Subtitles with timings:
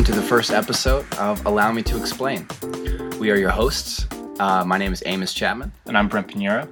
[0.00, 2.46] Welcome to the first episode of Allow Me to Explain.
[3.18, 4.06] We are your hosts.
[4.38, 5.72] Uh, my name is Amos Chapman.
[5.84, 6.66] And I'm Brent Pinero.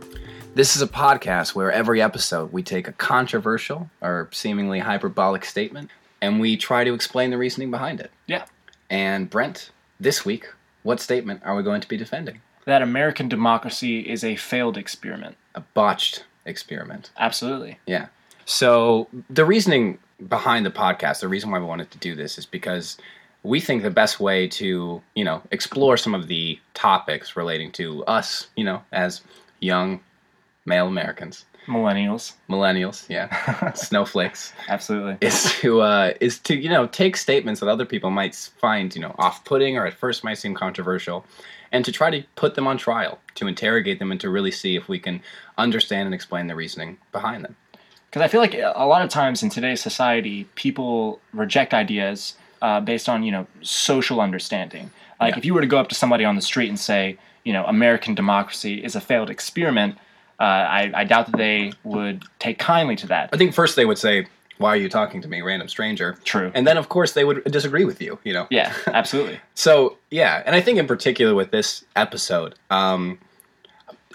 [0.54, 5.90] This is a podcast where every episode we take a controversial or seemingly hyperbolic statement
[6.22, 8.10] and we try to explain the reasoning behind it.
[8.26, 8.46] Yeah.
[8.88, 10.46] And Brent, this week,
[10.82, 12.40] what statement are we going to be defending?
[12.64, 15.36] That American democracy is a failed experiment.
[15.54, 17.10] A botched experiment.
[17.18, 17.78] Absolutely.
[17.86, 18.06] Yeah.
[18.46, 22.46] So the reasoning behind the podcast, the reason why we wanted to do this is
[22.46, 22.96] because
[23.42, 28.04] we think the best way to, you know, explore some of the topics relating to
[28.04, 29.22] us, you know, as
[29.60, 30.00] young
[30.66, 32.32] male Americans, Millennials.
[32.48, 35.18] millennials, yeah, snowflakes, Absolutely.
[35.20, 39.02] is to uh, is to you know take statements that other people might find you
[39.02, 41.26] know off-putting or at first might seem controversial,
[41.70, 44.76] and to try to put them on trial, to interrogate them, and to really see
[44.76, 45.20] if we can
[45.58, 47.54] understand and explain the reasoning behind them.
[48.08, 52.80] Because I feel like a lot of times in today's society, people reject ideas uh,
[52.80, 54.90] based on, you know, social understanding.
[55.20, 55.38] Like Yeah.
[55.38, 57.64] if you were to go up to somebody on the street and say, you know,
[57.64, 59.96] American democracy is a failed experiment,
[60.40, 63.30] uh, I, I doubt that they would take kindly to that.
[63.32, 64.26] I think first they would say,
[64.58, 66.52] "Why are you talking to me, random stranger?" True.
[66.54, 68.18] And then of course they would disagree with you.
[68.22, 68.46] You know.
[68.50, 69.40] yeah, absolutely.
[69.54, 73.18] So yeah, and I think in particular with this episode, um,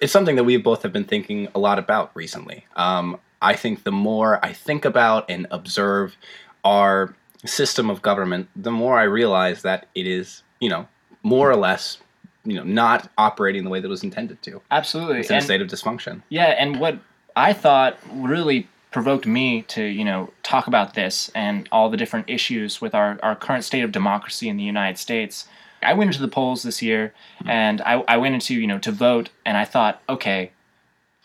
[0.01, 2.65] it's something that we both have been thinking a lot about recently.
[2.77, 6.15] Um, I think the more I think about and observe
[6.63, 7.13] our
[7.45, 10.87] system of government, the more I realize that it is, you know,
[11.23, 11.97] more or less,
[12.45, 14.61] you know, not operating the way that it was intended to.
[14.71, 15.19] Absolutely.
[15.19, 16.21] It's in a state of dysfunction.
[16.29, 16.99] Yeah, and what
[17.35, 22.29] I thought really provoked me to, you know, talk about this and all the different
[22.29, 25.47] issues with our, our current state of democracy in the United States.
[25.81, 27.13] I went into the polls this year
[27.45, 30.51] and I, I went into, you know, to vote and I thought, okay,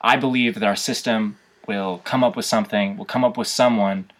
[0.01, 4.11] I believe that our system will come up with something, will come up with someone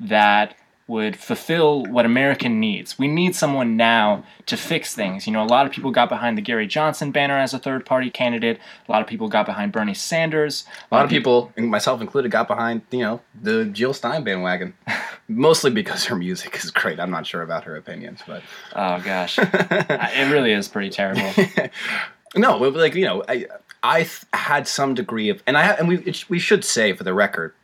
[0.00, 2.98] that would fulfill what American needs.
[2.98, 5.26] We need someone now to fix things.
[5.26, 7.86] You know, a lot of people got behind the Gary Johnson banner as a third
[7.86, 8.60] party candidate.
[8.86, 10.64] A lot of people got behind Bernie Sanders.
[10.90, 14.74] A lot of people, and myself included, got behind, you know, the Jill Stein bandwagon.
[15.28, 17.00] Mostly because her music is great.
[17.00, 18.42] I'm not sure about her opinions, but
[18.74, 21.32] Oh gosh, it really is pretty terrible.
[22.36, 23.46] no, like you know, I
[23.82, 27.14] I had some degree of, and I and we it, we should say for the
[27.14, 27.54] record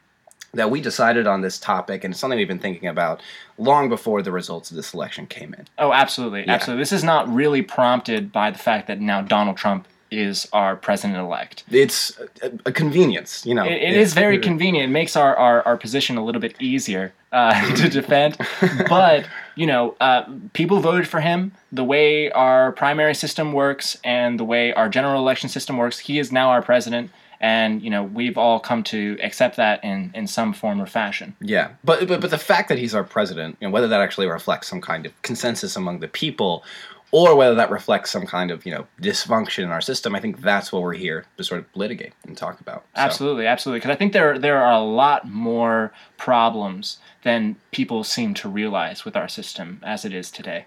[0.53, 3.23] that we decided on this topic, and it's something we've been thinking about
[3.59, 5.67] long before the results of this election came in.
[5.79, 6.83] Oh, absolutely, absolutely.
[6.83, 11.19] This is not really prompted by the fact that now Donald Trump is our president
[11.19, 11.65] elect.
[11.71, 13.65] It's a, a convenience, you know.
[13.65, 14.91] It, it is very convenient.
[14.91, 18.37] It makes our, our, our position a little bit easier uh, to defend.
[18.89, 21.53] But, you know, uh, people voted for him.
[21.71, 26.19] The way our primary system works and the way our general election system works, he
[26.19, 27.11] is now our president.
[27.43, 31.35] And, you know, we've all come to accept that in, in some form or fashion.
[31.41, 34.27] Yeah, but, but but the fact that he's our president, you know, whether that actually
[34.27, 36.65] reflects some kind of consensus among the people,
[37.13, 40.41] or whether that reflects some kind of you know dysfunction in our system, I think
[40.41, 42.85] that's what we're here to sort of litigate and talk about.
[42.95, 43.81] So, Absolutely, absolutely.
[43.81, 49.05] Because I think there there are a lot more problems than people seem to realize
[49.05, 50.67] with our system as it is today.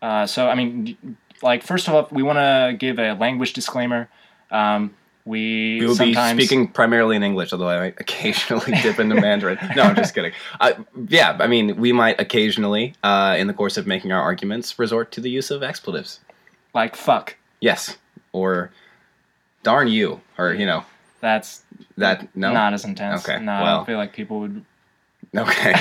[0.00, 4.08] Uh, so, I mean, like first of all, we want to give a language disclaimer.
[4.50, 4.94] Um,
[5.26, 9.58] we, We will be speaking primarily in English, although I might occasionally dip into Mandarin.
[9.74, 10.32] No, I'm just kidding.
[10.60, 10.72] Uh,
[11.08, 15.12] yeah, I mean, we might occasionally, uh, in the course of making our arguments, resort
[15.12, 16.20] to the use of expletives.
[16.74, 17.36] like fuck.
[17.60, 17.96] Yes,
[18.32, 18.70] or
[19.62, 20.84] darn you, or you know
[21.20, 21.62] That's
[21.96, 22.28] that.
[22.36, 23.26] No, not as intense.
[23.26, 24.64] Okay, No, I don't feel like people would.
[25.36, 25.74] Okay.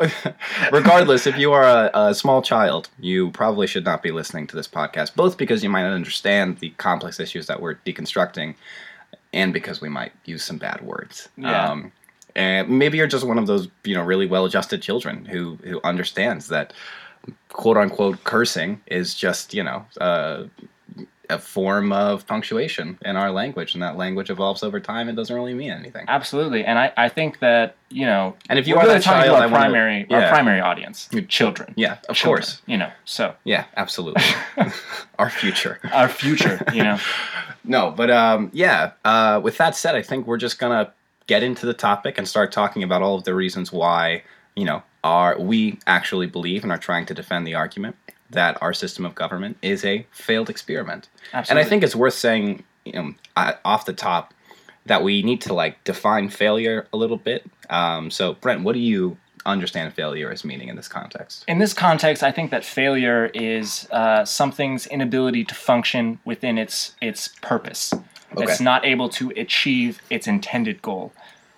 [0.72, 4.56] Regardless, if you are a, a small child, you probably should not be listening to
[4.56, 8.54] this podcast, both because you might not understand the complex issues that we're deconstructing,
[9.32, 11.28] and because we might use some bad words.
[11.36, 11.70] Yeah.
[11.70, 11.92] Um,
[12.34, 16.48] and maybe you're just one of those, you know, really well-adjusted children who who understands
[16.48, 16.72] that
[17.48, 20.44] quote unquote cursing is just, you know, uh,
[21.30, 25.34] a form of punctuation in our language, and that language evolves over time and doesn't
[25.34, 26.04] really mean anything.
[26.08, 29.22] Absolutely, and I, I think that you know, And if you are really that talking
[29.22, 30.24] child, to I our wanna- primary yeah.
[30.24, 31.72] our primary audience, children.
[31.76, 32.62] Yeah, of Children, course.
[32.66, 32.90] you know.
[33.04, 34.22] So Yeah, absolutely.
[35.18, 35.78] Our future.
[35.92, 36.98] our future, you know.
[37.62, 38.92] No, but um, yeah.
[39.04, 40.92] Uh, with that said, I think we're just gonna
[41.26, 44.22] get into the topic and start talking about all of the reasons why
[44.56, 47.96] you know are we actually believe and are trying to defend the argument
[48.30, 51.08] that our system of government is a failed experiment.
[51.32, 53.14] And I think it's worth saying, you know,
[53.64, 54.34] off the top,
[54.86, 57.44] that we need to like define failure a little bit.
[57.68, 59.16] Um, so, Brent, what do you
[59.46, 61.44] understand failure as meaning in this context?
[61.48, 66.94] in this context, I think that failure is uh, something's inability to function within its
[67.00, 67.92] its purpose.
[68.32, 68.44] Okay.
[68.44, 71.12] It's not able to achieve its intended goal.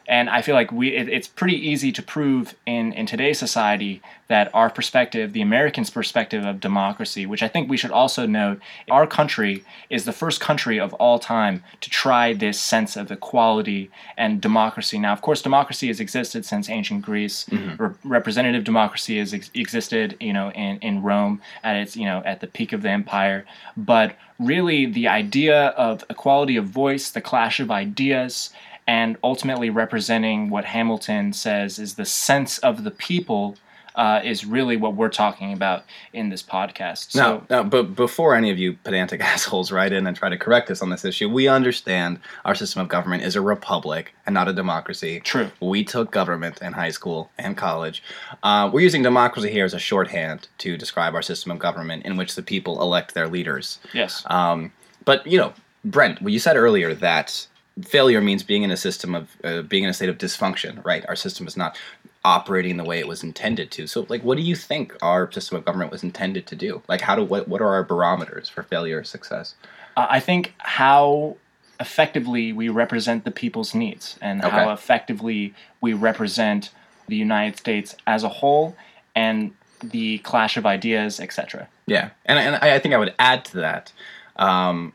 [0.06, 4.02] And I feel like we it, it's pretty easy to prove in, in today's society
[4.28, 8.60] that our perspective, the Americans' perspective of democracy, which I think we should also note,
[8.90, 13.90] our country is the first country of all time to try this sense of equality
[14.16, 14.99] and democracy.
[14.99, 17.44] Now, of course, democracy has existed since ancient Greece.
[17.44, 17.82] Mm-hmm.
[17.82, 22.22] Re- representative democracy has ex- existed, you know, in, in Rome at its, you know,
[22.25, 23.44] at the peak of the empire.
[23.76, 28.50] But really, the idea of equality of voice, the clash of ideas,
[28.87, 33.56] and ultimately representing what Hamilton says is the sense of the people
[33.94, 37.12] uh, is really what we're talking about in this podcast.
[37.12, 40.38] So, no, no, but before any of you pedantic assholes write in and try to
[40.38, 44.34] correct us on this issue, we understand our system of government is a republic and
[44.34, 45.20] not a democracy.
[45.20, 45.50] True.
[45.61, 48.02] We took government in high school and college.
[48.43, 52.17] Uh, we're using democracy here as a shorthand to describe our system of government in
[52.17, 53.78] which the people elect their leaders.
[53.93, 54.73] yes, Um,
[55.05, 55.52] but you know,
[55.85, 57.46] Brent, well, you said earlier that
[57.81, 61.05] failure means being in a system of uh, being in a state of dysfunction, right?
[61.09, 61.79] Our system is not
[62.25, 63.87] operating the way it was intended to.
[63.87, 66.83] So, like, what do you think our system of government was intended to do?
[66.89, 69.55] Like, how do what what are our barometers for failure or success?
[69.97, 71.37] Uh, I think how
[71.81, 74.51] effectively we represent the people's needs and Okay.
[74.51, 76.71] how effectively we represent
[77.09, 78.77] the United States as a whole
[79.17, 79.53] and
[79.83, 81.69] the clash of ideas, etc.
[81.87, 83.93] Yeah, and and I, I think I would add to that.
[84.37, 84.93] Um,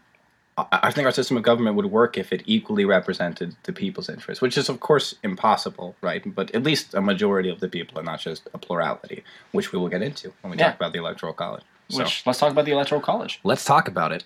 [0.58, 4.10] I, I think our system of government would work if it equally represented the people's
[4.10, 6.24] interests, which is of course impossible, right?
[6.36, 9.80] But at least a majority of the people, and not just a plurality, which we
[9.80, 10.68] will get into when we Yeah.
[10.68, 11.64] talk about the electoral college.
[11.90, 13.40] So Which let's talk about the Electoral College.
[13.46, 14.26] let's talk about it.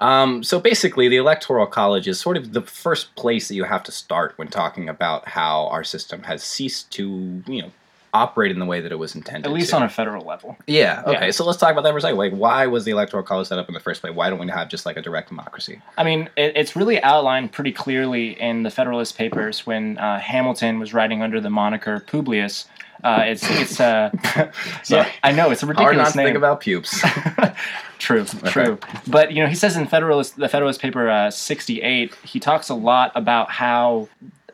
[0.00, 3.82] Um, so basically, the electoral college is sort of the first place that you have
[3.84, 7.70] to start when talking about how our system has ceased to, you know,
[8.14, 9.46] operate in the way that it was intended.
[9.46, 9.76] At least to.
[9.76, 10.56] on a federal level.
[10.66, 11.02] Yeah.
[11.06, 11.26] Okay.
[11.26, 11.30] Yeah.
[11.30, 12.18] So let's talk about that for a second.
[12.18, 14.14] Like, why was the electoral college set up in the first place?
[14.14, 15.80] Why don't we have just like a direct democracy?
[15.96, 20.78] I mean, it, it's really outlined pretty clearly in the Federalist Papers when uh, Hamilton
[20.78, 22.66] was writing under the moniker Publius.
[23.02, 24.10] Uh, it's it's uh,
[24.88, 26.26] yeah, I know it's a ridiculous Hard not to name.
[26.26, 27.02] think about pubes.
[27.98, 28.78] true, true.
[29.08, 32.74] But you know, he says in Federalist, the Federalist Paper uh, 68, he talks a
[32.74, 34.08] lot about how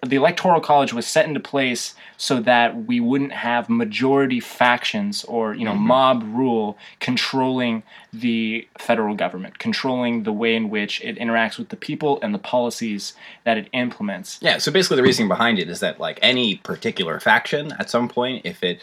[0.06, 5.54] the Electoral College was set into place so that we wouldn't have majority factions or
[5.54, 5.86] you know mm-hmm.
[5.86, 7.82] mob rule controlling
[8.12, 12.38] the federal government, controlling the way in which it interacts with the people and the
[12.38, 14.38] policies that it implements.
[14.42, 14.58] yeah.
[14.58, 18.44] So basically, the reasoning behind it is that like any particular faction, at some point,
[18.44, 18.82] if it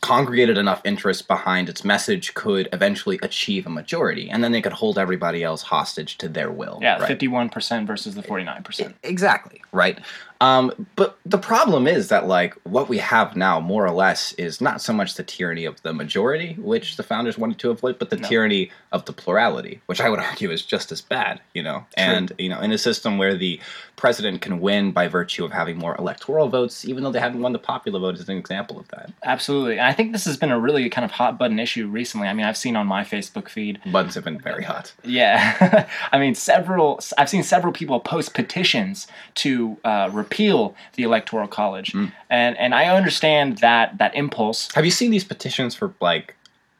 [0.00, 4.72] congregated enough interest behind its message, could eventually achieve a majority, and then they could
[4.72, 6.78] hold everybody else hostage to their will.
[6.82, 7.08] Yeah, right?
[7.08, 8.96] fifty-one percent versus the forty-nine percent.
[9.02, 9.98] Exactly, right?
[10.42, 14.60] Um, but the problem is that, like, what we have now, more or less, is
[14.60, 18.10] not so much the tyranny of the majority, which the founders wanted to avoid, but
[18.10, 18.28] the No.
[18.28, 21.86] tyranny of the plurality, which I would argue is just as bad, you know?
[21.96, 23.60] And, you know, in a system where the
[23.94, 27.52] president can win by virtue of having more electoral votes, even though they haven't won
[27.52, 29.12] the popular vote, is an example of that.
[29.22, 32.26] Absolutely, and I think this has been a really kind of hot button issue recently.
[32.26, 34.92] I mean, I've seen on my Facebook feed Buttons have been very hot.
[35.04, 36.98] Yeah, I mean, several.
[37.16, 39.06] I've seen several people post petitions
[39.36, 42.06] to uh, repeal the electoral college, Hmm.
[42.30, 44.68] and and I understand that that impulse.
[44.74, 46.34] Have you seen these petitions for, like,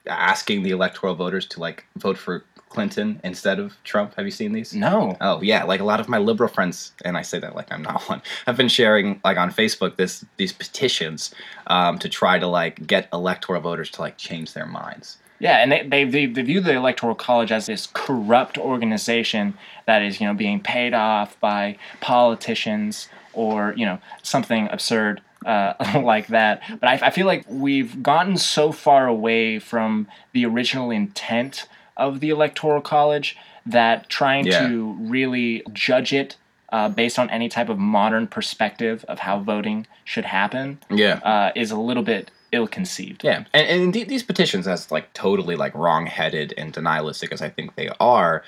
[0.06, 4.14] asking the electoral voters to, like, vote for Clinton instead of Trump?
[4.16, 4.74] Have you seen these?
[4.74, 7.70] No, Oh yeah, like a lot of my liberal friends, and I say that like
[7.70, 11.34] I'm not one, I've been sharing like on Facebook this these petitions
[11.66, 15.18] um, to try to like get electoral voters to like change their minds.
[15.38, 19.52] yeah, and they, they they they view the electoral college as this corrupt organization
[19.86, 25.74] that is you know being paid off by politicians or you know something absurd uh,
[26.02, 26.62] like that.
[26.80, 32.20] But I, I feel like we've gotten so far away from the original intent of
[32.20, 33.36] the electoral college
[33.66, 34.66] that trying Yeah.
[34.68, 36.36] to really judge it
[36.72, 41.18] uh, based on any type of modern perspective of how voting should happen Yeah.
[41.22, 43.22] uh, is a little bit ill-conceived.
[43.24, 47.48] Yeah, and, and indeed, these petitions, as like totally like wrong-headed and denialistic as I
[47.50, 48.42] think they are,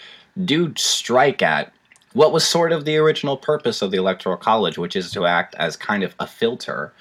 [0.44, 1.72] do strike at
[2.14, 5.54] what was sort of the original purpose of the Electoral College, which is to act
[5.56, 6.92] as kind of a filter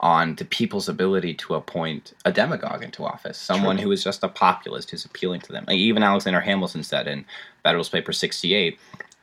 [0.00, 3.84] on the people's ability to appoint a demagogue into office, someone True.
[3.84, 5.64] who is just a populist who's appealing to them.
[5.68, 7.24] Like, even Alexander Hamilton said in
[7.62, 8.78] Federalist Paper 68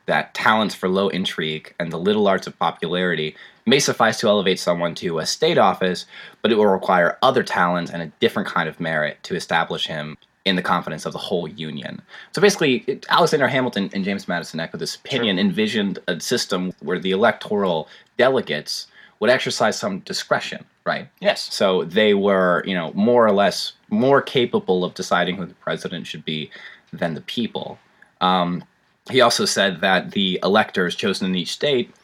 [0.06, 4.58] that talents for low intrigue and the little arts of popularity may suffice to elevate
[4.58, 6.06] someone to a state office,
[6.40, 10.16] but it will require other talents and a different kind of merit to establish him
[10.44, 12.00] in the confidence of the whole union.
[12.32, 16.98] So basically, it, Alexander Hamilton and James Madison echo this opinion, envisioned a system where
[16.98, 18.86] the electoral delegates
[19.20, 21.08] would exercise some discretion, right?
[21.20, 21.52] Yes.
[21.52, 26.06] So they were, you know, more or less more capable of deciding who the president
[26.06, 26.50] should be
[26.92, 27.78] than the people.
[28.22, 28.64] Um,
[29.10, 31.94] he also said that the electors chosen in each state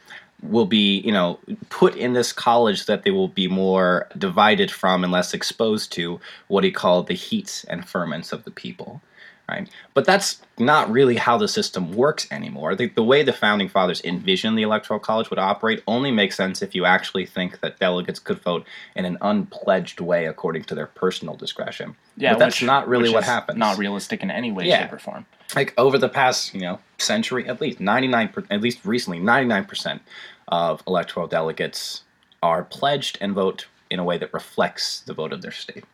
[0.43, 1.38] will be, you know,
[1.71, 6.21] put in this college that they will be more divided from and less exposed to
[6.49, 9.00] what he called the heats and ferments of the people.
[9.49, 9.69] Right.
[9.95, 12.75] But that's not really how the system works anymore.
[12.75, 16.62] The, the way the founding fathers envisioned the electoral college would operate only makes sense
[16.62, 20.88] if you actually think that delegates could vote in an unpledged way according to their
[20.88, 21.95] personal discretion.
[22.17, 23.57] Yeah, but that's which- not really what happens.
[23.57, 24.83] Not realistic in any way, Yeah.
[24.83, 25.26] shape, or form.
[25.55, 30.00] like over the past you know century at least 99 per- at least recently 99%
[30.49, 32.03] of electoral delegates
[32.43, 35.85] are pledged and vote in a way that reflects the vote of their state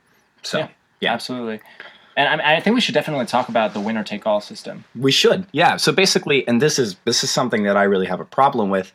[0.42, 0.68] so Yeah.
[1.00, 1.60] yeah, Absolutely.
[2.16, 4.84] And I, I think we should definitely talk about the winner take all system.
[4.94, 8.20] we should yeah so basically and this is this is something that i really have
[8.20, 8.92] a problem with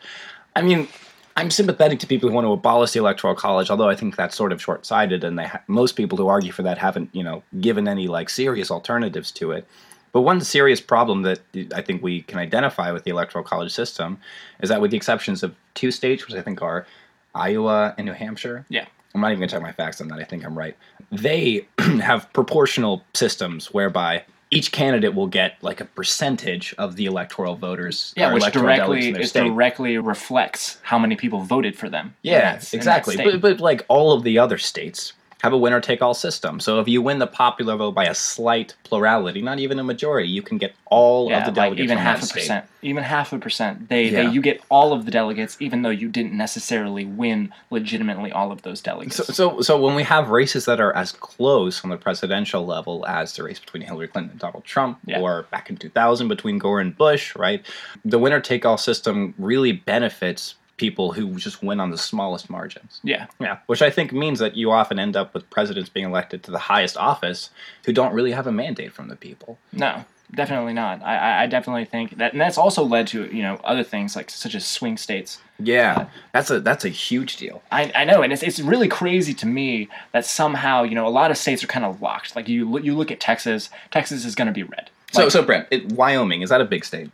[0.55, 0.87] i mean
[1.35, 4.35] i'm sympathetic to people who want to abolish the electoral college although i think that's
[4.35, 7.41] sort of short-sighted and they ha- most people who argue for that haven't you know
[7.59, 9.65] given any like serious alternatives to it
[10.13, 11.41] but one serious problem that
[11.75, 14.17] I think we can identify with the electoral college system
[14.61, 16.87] is that, with the exceptions of two states, which I think are
[17.35, 18.85] Iowa and New Hampshire, Yeah.
[19.13, 20.19] I'm not even going to check my facts on that.
[20.19, 20.75] I think I'm right.
[21.11, 27.55] They have proportional systems whereby each candidate will get like a percentage of the electoral
[27.55, 28.13] voters.
[28.15, 29.43] Yeah, which directly it state.
[29.47, 32.15] directly reflects how many people voted for them.
[32.21, 33.17] Yeah, that- in that exactly.
[33.17, 36.59] But, but like all of the other states have a winner take all system.
[36.59, 40.29] So if you win the popular vote by a slight plurality, not even a majority,
[40.29, 42.39] you can get all yeah, of the like delegates even from half a state.
[42.41, 43.89] percent, even half a percent.
[43.89, 44.23] They, Yeah.
[44.23, 48.51] they you get all of the delegates, even though you didn't necessarily win legitimately all
[48.51, 49.17] of those delegates.
[49.17, 53.05] So, so, so when we have races that are as close on the presidential level
[53.07, 55.19] as the race between Hillary Clinton and Donald Trump, Yeah.
[55.21, 57.63] or back in 2000 between Gore and Bush, right?
[58.03, 62.99] The winner take all system really benefits people who just win on the smallest margins.
[63.03, 66.43] yeah, Yeah, which I think means that you often end up with presidents being elected
[66.43, 67.49] to the highest office
[67.85, 69.57] who don't really have a mandate from the people.
[69.73, 71.01] no, definitely not.
[71.01, 74.29] I, I- definitely think that, and that's also led to you know other things like
[74.29, 75.39] such as swing states.
[75.59, 77.63] Yeah, that's a that's a huge deal.
[77.71, 81.09] I, I know, and it's, it's really crazy to me that somehow you know a
[81.09, 82.35] lot of states are kind of locked.
[82.35, 84.89] Like you look- you look at Texas, Texas is going to be red.
[85.13, 87.09] So, so Brent, it, Wyoming is that a big state?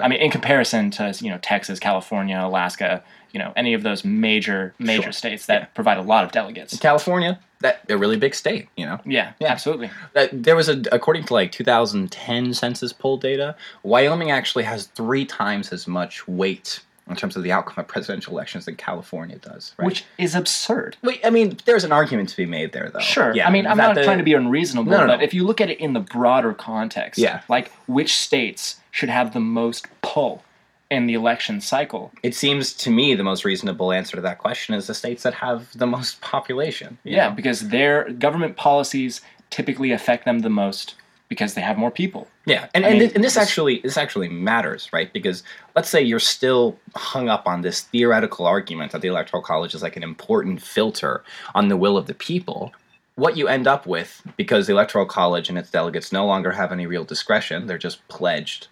[0.00, 4.04] I mean in comparison to you know Texas, California, Alaska, you know any of those
[4.04, 5.12] major major Sure.
[5.12, 6.78] states that provide a lot of delegates.
[6.78, 8.98] California, that a really big state, you know.
[9.04, 9.48] Yeah, Yeah.
[9.52, 9.90] absolutely.
[10.16, 15.24] Uh, there was a according to like 2010 census poll data, Wyoming actually has three
[15.24, 19.74] times as much weight in terms of the outcome of presidential elections than California does.
[19.76, 19.86] Right?
[19.86, 20.96] Which is absurd.
[21.02, 23.00] Wait, I mean, there's an argument to be made there, though.
[23.00, 23.34] Sure.
[23.34, 25.22] Yeah, I mean, I'm not the- trying to be unreasonable, No, no, but no.
[25.24, 27.40] if you look at it in the broader context, Yeah.
[27.48, 30.42] like which states should have the most pull
[30.90, 32.12] in the election cycle?
[32.22, 35.34] It seems to me the most reasonable answer to that question is the states that
[35.34, 36.98] have the most population.
[37.04, 37.34] Yeah, know?
[37.34, 40.94] because their government policies typically affect them the most
[41.30, 42.28] because they have more people.
[42.44, 45.10] Yeah, and I and, mean, thi- and this this- actually this actually matters, right?
[45.10, 45.42] Because
[45.74, 49.82] let's say you're still hung up on this theoretical argument that the electoral college is
[49.82, 52.72] like an important filter on the will of the people.
[53.14, 56.72] What you end up with, because the electoral college and its delegates no longer have
[56.72, 58.68] any real discretion, they're just pledged,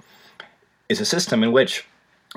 [0.88, 1.86] is a system in which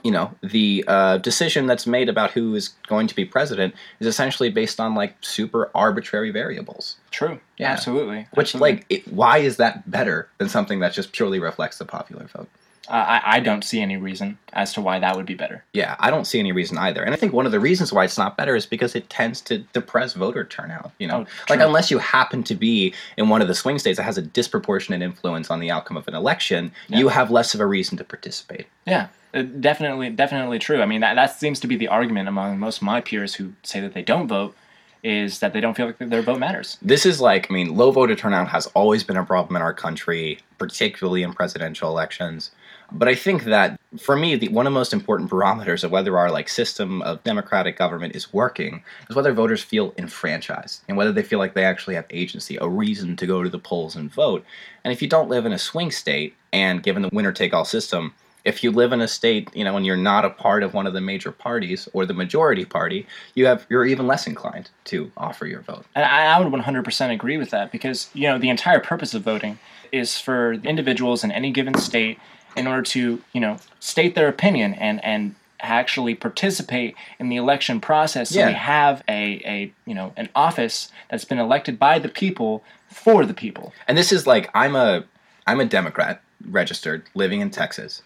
[0.03, 4.07] you know the uh, decision that's made about who is going to be president is
[4.07, 7.39] essentially based on like super arbitrary variables True.
[7.57, 7.71] Yeah.
[7.71, 8.27] Absolutely.
[8.33, 8.71] which Absolutely.
[8.71, 12.49] like it, why is that better than something that just purely reflects the popular vote
[12.89, 15.63] I, I don't see any reason as to why that would be better.
[15.73, 17.03] Yeah, I don't see any reason either.
[17.03, 19.39] And I think one of the reasons why it's not better is because it tends
[19.41, 20.91] to depress voter turnout.
[20.97, 23.97] You know, Oh, like unless you happen to be in one of the swing states
[23.97, 27.59] that has a disproportionate influence on the outcome of an election, you have less of
[27.59, 28.65] a reason to participate.
[28.87, 30.81] Yeah, uh, definitely, definitely true.
[30.81, 33.53] I mean, that, that seems to be the argument among most of my peers who
[33.63, 34.55] say that they don't vote,
[35.03, 36.77] is that they don't feel like their vote matters.
[36.81, 39.73] This is like, I mean, low voter turnout has always been a problem in our
[39.73, 42.51] country, particularly in presidential elections.
[42.91, 46.17] But I think that for me, the, one of the most important barometers of whether
[46.17, 51.11] our like system of democratic government is working is whether voters feel enfranchised and whether
[51.11, 54.13] they feel like they actually have agency, a reason to go to the polls and
[54.13, 54.45] vote.
[54.83, 57.65] And if you don't live in a swing state, and given the winner take all
[57.65, 60.73] system, if you live in a state, you know, and you're not a part of
[60.73, 63.05] one of the major parties or the majority party,
[63.35, 65.85] you have you're even less inclined to offer your vote.
[65.95, 69.21] And I, I would 100% agree with that because, you know, the entire purpose of
[69.21, 69.59] voting
[69.91, 72.19] is for individuals in any given state
[72.55, 77.79] in order to, you know, state their opinion and, and actually participate in the election
[77.79, 78.47] process so Yeah.
[78.47, 83.25] we have a, a, you know, an office that's been elected by the people for
[83.25, 83.71] the people.
[83.87, 85.03] and this is like I'm a
[85.47, 88.01] I'm a Democrat registered living in Texas,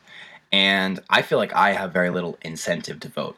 [0.52, 3.38] and I feel like I have very little incentive to vote.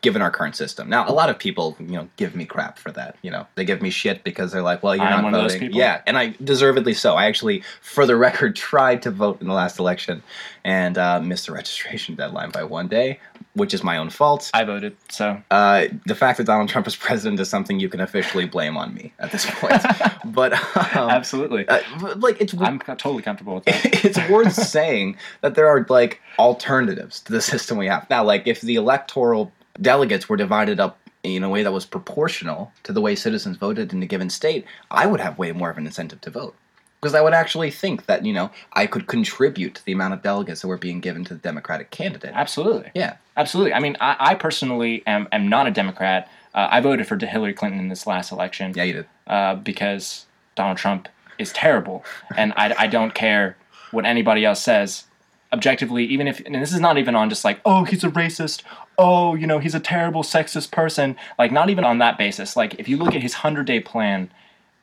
[0.00, 0.88] Given our current system.
[0.88, 3.16] Now, a lot of people, you know, give me crap for that.
[3.22, 5.42] You know, they give me shit because they're like, "Well, you're I'm not one of
[5.42, 7.14] those voting." Yeah, and I deservedly so.
[7.14, 10.22] I actually, for the record, tried to vote in the last election
[10.64, 13.20] and uh, missed the registration deadline by one day,
[13.54, 14.50] which is my own fault.
[14.54, 18.00] I voted, so Uh, the fact that Donald Trump is president is something you can
[18.00, 19.82] officially blame on me at this point.
[20.24, 20.52] but
[20.96, 21.66] um, absolutely.
[21.68, 24.04] uh, but, like it's I'm totally comfortable with that.
[24.04, 28.22] it's worth saying that there are like alternatives to the system we have now.
[28.24, 32.92] Like if the electoral delegates were divided up in a way that was proportional to
[32.92, 35.86] the way citizens voted in a given state, I would have way more of an
[35.86, 36.54] incentive to vote.
[37.00, 40.22] Because I would actually think that, you know, I could contribute to the amount of
[40.22, 42.32] delegates that were being given to the Democratic candidate.
[42.34, 42.90] Absolutely.
[42.94, 43.16] Yeah.
[43.36, 43.72] Absolutely.
[43.72, 46.28] I mean, I, I personally am, am not a Democrat.
[46.54, 49.06] Uh, I voted for Hillary Clinton in this last election Yeah, you did.
[49.28, 51.08] uh, because Donald Trump
[51.38, 52.04] is terrible,
[52.36, 53.56] and I, I don't care
[53.92, 55.04] what anybody else says.
[55.52, 58.62] Objectively, even if, and this is not even on just like, oh, he's a racist.
[58.98, 61.16] Oh, you know, he's a terrible sexist person.
[61.38, 62.54] Like, not even on that basis.
[62.54, 64.30] Like, if you look at his hundred day plan,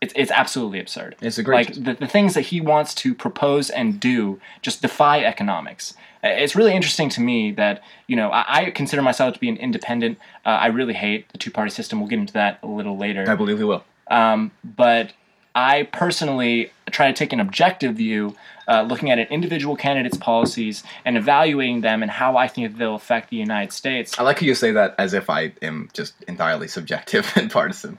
[0.01, 1.15] it's it's absolutely absurd.
[1.21, 1.77] It's like egregious.
[1.77, 5.95] the, the things that he wants to propose and do just defy economics.
[6.23, 9.57] It's really interesting to me that you know I, I consider myself to be an
[9.57, 10.17] independent.
[10.45, 11.99] Uh, I really hate the two party system.
[11.99, 13.25] We'll get into that a little later.
[13.29, 13.83] I believe we will.
[14.07, 15.13] Um, but
[15.55, 18.35] I personally try to take an objective view,
[18.67, 22.95] uh, looking at an individual candidate's policies and evaluating them and how I think they'll
[22.95, 24.17] affect the United States.
[24.19, 27.97] I like how you say that as if I am just entirely subjective and partisan.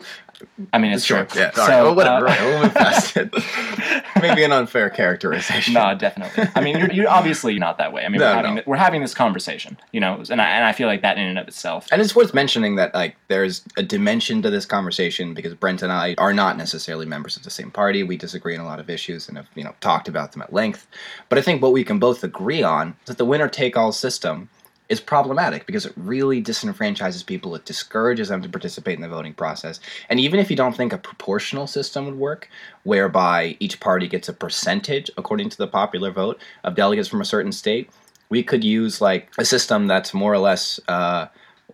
[0.70, 1.24] I mean, it's Sure.
[1.24, 1.40] true.
[1.40, 1.50] Yeah.
[1.52, 1.82] So, All right.
[1.82, 2.28] Well, whatever.
[2.28, 3.32] uh, right, we'll move past it.
[4.20, 5.72] Maybe an unfair characterization.
[5.72, 6.44] No, definitely.
[6.54, 8.04] I mean, you're, you're obviously not that way.
[8.04, 8.62] I mean, No, we're, having, no.
[8.66, 11.38] we're having this conversation, you know, and I, and I feel like that in and
[11.38, 11.86] of itself.
[11.90, 15.90] And it's worth mentioning that like there's a dimension to this conversation because Brent and
[15.92, 18.02] I are not necessarily members of the same party.
[18.02, 20.52] We disagree on a lot of issues and have you know talked about them at
[20.56, 20.88] length.
[21.28, 23.92] But I think what we can both agree on is that the winner take all
[23.92, 24.48] system
[24.88, 27.54] is problematic because it really disenfranchises people.
[27.54, 29.80] It discourages them to participate in the voting process.
[30.08, 32.48] And even if you don't think a proportional system would work,
[32.84, 37.24] whereby each party gets a percentage according to the popular vote of delegates from a
[37.24, 37.90] certain state,
[38.28, 41.26] we could use like a system that's more or less uh,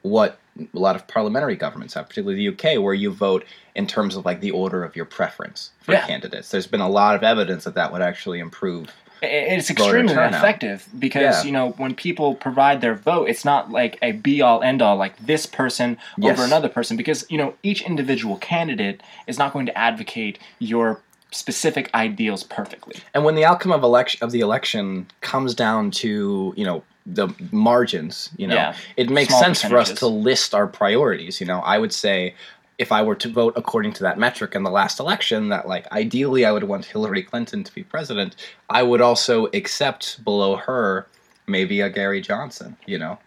[0.02, 4.16] what a lot of parliamentary governments have, particularly the UK, where you vote in terms
[4.16, 6.06] of like the order of your preference for Yeah.
[6.06, 6.50] candidates.
[6.50, 8.90] There's been a lot of evidence that that would actually improve.
[9.24, 10.34] It's extremely turnout.
[10.34, 11.42] effective because Yeah.
[11.44, 14.96] you know when people provide their vote, it's not like a be all end all
[14.96, 16.32] like this person Yes.
[16.36, 21.00] over another person because you know each individual candidate is not going to advocate your
[21.32, 22.96] specific ideals perfectly.
[23.14, 27.28] And when the outcome of election of the election comes down to you know the
[27.50, 28.74] margins, you know, Yeah.
[28.96, 31.40] it makes Small sense for us to list our priorities.
[31.40, 32.34] You know, I would say
[32.78, 35.90] if I were to vote according to that metric in the last election, that like
[35.92, 38.36] ideally I would want Hillary Clinton to be president,
[38.70, 41.06] I would also accept below her
[41.48, 42.76] maybe a Gary Johnson.
[42.86, 43.18] You know.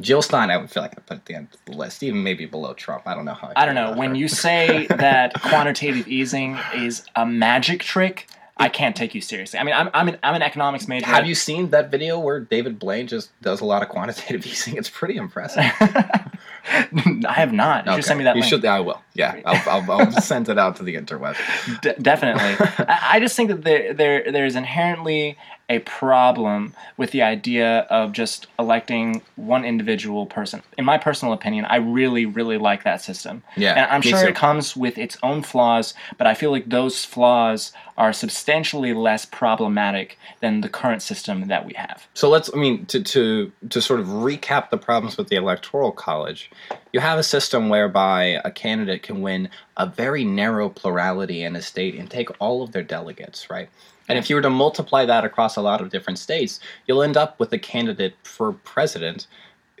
[0.00, 2.22] Jill Stein, I would feel like I put at the end of the list, even
[2.22, 3.02] maybe below Trump.
[3.06, 3.52] I don't know how.
[3.56, 4.16] I don't know when her.
[4.16, 8.28] you say that quantitative easing is a magic trick.
[8.60, 9.60] I can't take you seriously.
[9.60, 11.06] I mean, I'm I'm an, I'm an economics major.
[11.06, 14.76] Have you seen that video where David Blaine just does a lot of quantitative easing?
[14.76, 15.62] It's pretty impressive.
[15.80, 17.86] I have not.
[17.86, 18.50] You should send me that You link.
[18.50, 18.64] should.
[18.64, 19.00] I will.
[19.14, 21.36] Yeah, I'll, I'll, I'll send it out to the interweb.
[21.82, 22.56] D- definitely.
[22.86, 28.12] I, I just think that there, there there's inherently a problem with the idea of
[28.12, 30.62] just electing one individual person.
[30.78, 33.42] In my personal opinion, I really, really like that system.
[33.56, 34.28] Yeah, And I'm sure too.
[34.28, 39.26] it comes with its own flaws, but I feel like those flaws are substantially less
[39.26, 42.06] problematic than the current system that we have.
[42.14, 42.48] So let's.
[42.54, 46.50] I mean, to to to sort of recap the problems with the electoral college,
[46.92, 51.62] you have a system whereby a candidate can win a very narrow plurality in a
[51.62, 53.68] state and take all of their delegates, right?
[54.08, 57.16] And if you were to multiply that across a lot of different states, you'll end
[57.16, 59.26] up with a candidate for president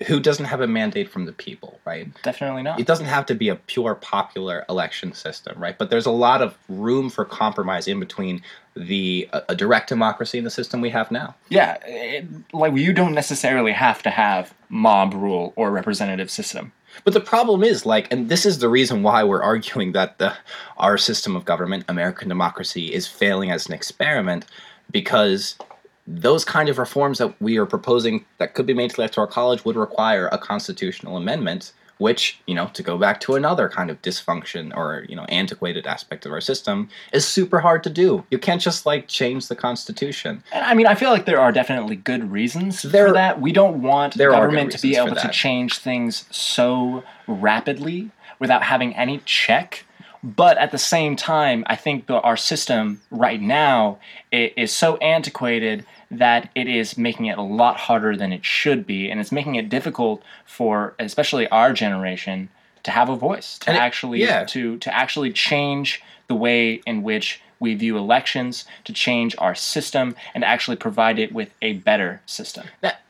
[0.06, 2.08] who doesn't have a mandate from the people, right?
[2.22, 2.78] Definitely not.
[2.78, 5.76] it doesn't have to be a pure popular election system, right?
[5.76, 8.42] But there's a lot of room for compromise in between
[8.76, 11.34] the a, a direct democracy and the system we have now.
[11.48, 16.72] Yeah, it, like you don't necessarily have to have mob rule or representative system.
[17.04, 20.34] But the problem is like, and this is the reason why we're arguing that the
[20.76, 24.44] our system of government, American democracy, is failing as an experiment,
[24.90, 25.56] because
[26.10, 29.26] those kind of reforms that we are proposing that could be made to the electoral
[29.26, 33.90] college would require a constitutional amendment which you know to go back to another kind
[33.90, 38.24] of dysfunction or you know antiquated aspect of our system is super hard to do.
[38.30, 40.42] You can't just like change the constitution.
[40.52, 43.40] And I mean, I feel like there are definitely good reasons There- for that.
[43.40, 48.94] We don't want the government to be able to change things so rapidly without having
[48.94, 49.84] any check.
[50.22, 53.98] But at the same time, I think the, our system right now
[54.32, 59.10] is so antiquated that it is making it a lot harder than it should be,
[59.10, 62.48] and it's making it difficult for especially our generation
[62.84, 64.44] to have a voice, to And it- actually yeah.
[64.44, 70.14] to to actually change the way in which we view elections, to change our system,
[70.34, 72.66] and actually provide it with a better system.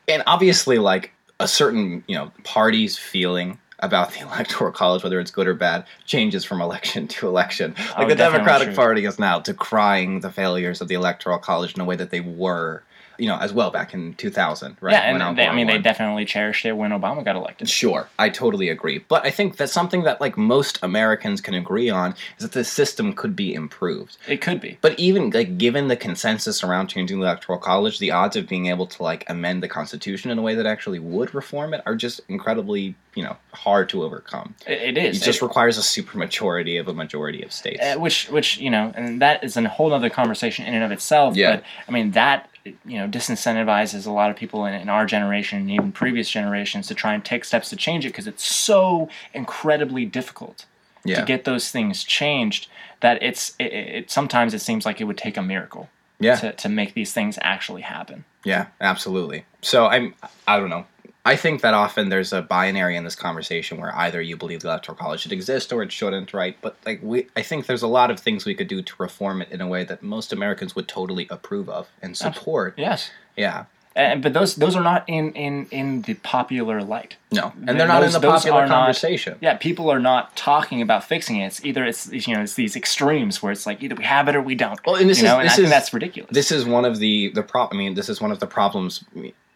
[0.09, 5.31] And obviously like a certain you know party's feeling about the electoral college whether it's
[5.31, 8.75] good or bad changes from election to election like Oh, the democratic true.
[8.77, 12.19] party is now decrying the failures of the electoral college in a way that they
[12.21, 12.83] were
[13.19, 16.25] you know as well back in 2000 right yeah, and they, I mean, they definitely
[16.25, 17.69] cherished it when Obama got elected.
[17.69, 18.99] Sure, I totally agree.
[18.99, 22.65] But I think that's something that like most Americans can agree on is that the
[22.65, 24.17] system could be improved.
[24.27, 24.79] It could be.
[24.81, 28.67] But even like given the consensus around changing the electoral college, the odds of being
[28.67, 31.97] able to like amend the constitution in a way that actually would reform it are
[31.97, 34.55] just incredibly, you know, hard to overcome.
[34.67, 35.21] It, it is.
[35.21, 37.81] It just It- requires a supermajority of a majority of states.
[37.83, 40.91] uh, which which you know and that is a whole other conversation in and of
[40.93, 41.57] itself Yeah.
[41.57, 42.49] but i mean that
[42.85, 46.87] you know disincentivizes a lot of people in, in our generation and even previous generations
[46.87, 50.67] to try and take steps to change it because it's so incredibly difficult
[51.05, 51.21] yeah.
[51.21, 52.69] to get those things changed
[53.01, 55.89] that it's it, it, sometimes it seems like it would take a miracle
[56.21, 56.37] yeah.
[56.37, 59.45] to, to make these things actually happen Yeah, absolutely.
[59.63, 60.15] So I'm
[60.47, 60.87] I don't know.
[61.29, 64.69] I think that often there's a binary in this conversation where either you believe the
[64.69, 66.57] electoral college should exist or it shouldn't, right?
[66.63, 69.43] But like we I think there's a lot of things we could do to reform
[69.43, 72.75] it in a way that most Americans would totally approve of and support.
[72.79, 73.67] yes Yeah.
[73.99, 77.53] And, but those those are not in in in the popular light No.
[77.67, 79.37] And they're not Those- in the popular are not- conversation.
[79.41, 81.47] Yeah, people are not talking about fixing it.
[81.47, 84.35] It's either it's you know it's these extremes where it's like either we have it
[84.37, 84.79] or we don't.
[84.87, 86.31] Well, and this you know, is- and this I think is- that's ridiculous.
[86.33, 87.79] This is one of the the problem.
[87.79, 89.05] I mean, this is one of the problems.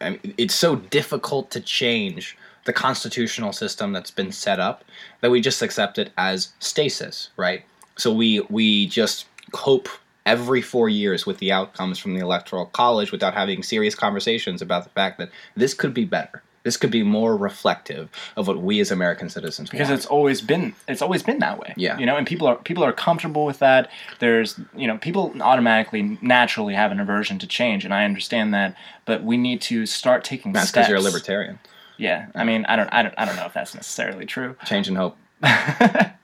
[0.01, 4.83] I mean, it's so difficult to change the constitutional system that's been set up
[5.21, 7.63] that we just accept it as stasis, right?
[7.97, 9.89] So we we just cope
[10.25, 14.83] every four years with the outcomes from the electoral college without having serious conversations about
[14.83, 16.41] the fact that this could be better.
[16.63, 19.97] This could be more reflective of what we as American citizens because want.
[19.97, 21.73] it's always been it's always been that way.
[21.75, 21.97] Yeah.
[21.97, 23.91] you know, and people are people are comfortable with that.
[24.19, 28.77] There's you know people automatically naturally have an aversion to change, and I understand that.
[29.03, 30.87] But we need to start taking That's steps.
[30.87, 31.59] because you're a libertarian.
[31.97, 34.55] Yeah, I mean, I don't, I don't, I don't know if that's necessarily true.
[34.65, 35.17] Change and hope.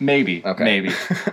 [0.00, 0.64] maybe, Okay.
[0.64, 0.90] maybe.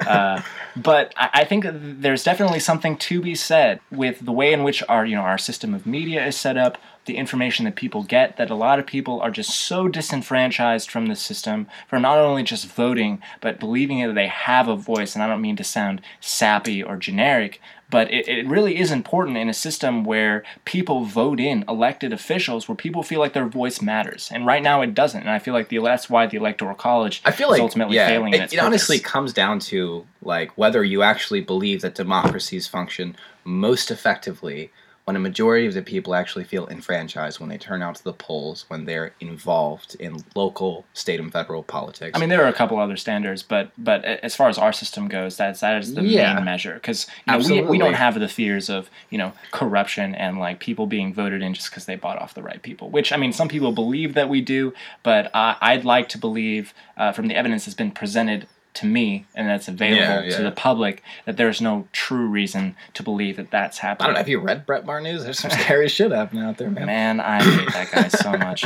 [0.07, 0.41] Uh,
[0.75, 4.83] but I, I think there's definitely something to be said with the way in which
[4.89, 8.37] our, you know, our system of media is set up, the information that people get.
[8.37, 12.43] That a lot of people are just so disenfranchised from the system, from not only
[12.43, 15.13] just voting, but believing that they have a voice.
[15.13, 17.59] And I don't mean to sound sappy or generic,
[17.93, 22.67] but it, it really is important in a system where people vote in elected officials,
[22.67, 24.31] where people feel like their voice matters.
[24.33, 25.21] And right now it doesn't.
[25.21, 27.97] And I feel like the that's why the electoral college I feel is like ultimately
[27.97, 32.67] yeah, failing it, it honestly comes down to like whether you actually believe that democracies
[32.67, 34.71] function most effectively
[35.05, 38.13] when a majority of the people actually feel enfranchised when they turn out to the
[38.13, 42.11] polls when they're involved in local, state, and federal politics.
[42.15, 45.07] I mean, there are a couple other standards, but but as far as our system
[45.09, 46.35] goes, that's that is the Yeah.
[46.35, 50.15] main measure because you know, we, we don't have the fears of you know corruption
[50.15, 52.89] and like people being voted in just because they bought off the right people.
[52.89, 56.73] Which I mean, some people believe that we do, but I, I'd like to believe
[56.95, 60.37] uh, from the evidence that's been presented to me and that's available Yeah, yeah.
[60.37, 64.05] to the public that there's no true reason to believe that that's happening.
[64.05, 64.17] I don't know.
[64.19, 65.23] Have you read Brett Maher news?
[65.23, 66.85] There's some scary shit happening out there, man.
[66.87, 68.63] Man, I hate that guy so much.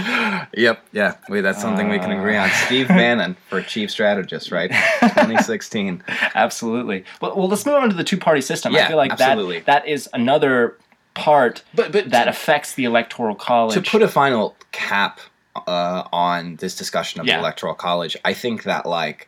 [0.58, 1.16] Yep, yeah.
[1.28, 2.44] Wait, that's something we can agree Uh.
[2.44, 2.50] on.
[2.52, 4.72] Steve Bannon for chief strategist, right?
[5.02, 6.04] 2016.
[6.36, 7.04] Absolutely.
[7.22, 8.74] Well, well, let's move on to the two-party system.
[8.74, 9.60] I Yeah, feel like absolutely.
[9.60, 10.78] that that is another
[11.14, 13.74] part But but that affects the electoral college.
[13.74, 15.20] to put a final cap
[15.68, 17.34] uh, on this discussion of Yeah.
[17.38, 19.28] the electoral college, I think that like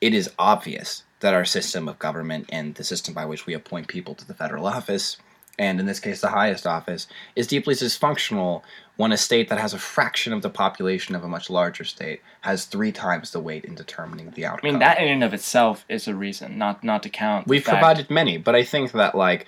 [0.00, 3.88] it is obvious that our system of government and the system by which we appoint
[3.88, 5.16] people to the federal office,
[5.58, 8.62] and in this case the highest office, is deeply dysfunctional
[8.96, 12.20] when a state that has a fraction of the population of a much larger state
[12.42, 14.68] has three times the weight in determining the outcome.
[14.68, 17.46] I mean, that in and of itself is a reason, not not to count.
[17.46, 19.46] We've fact- provided many, but I think that like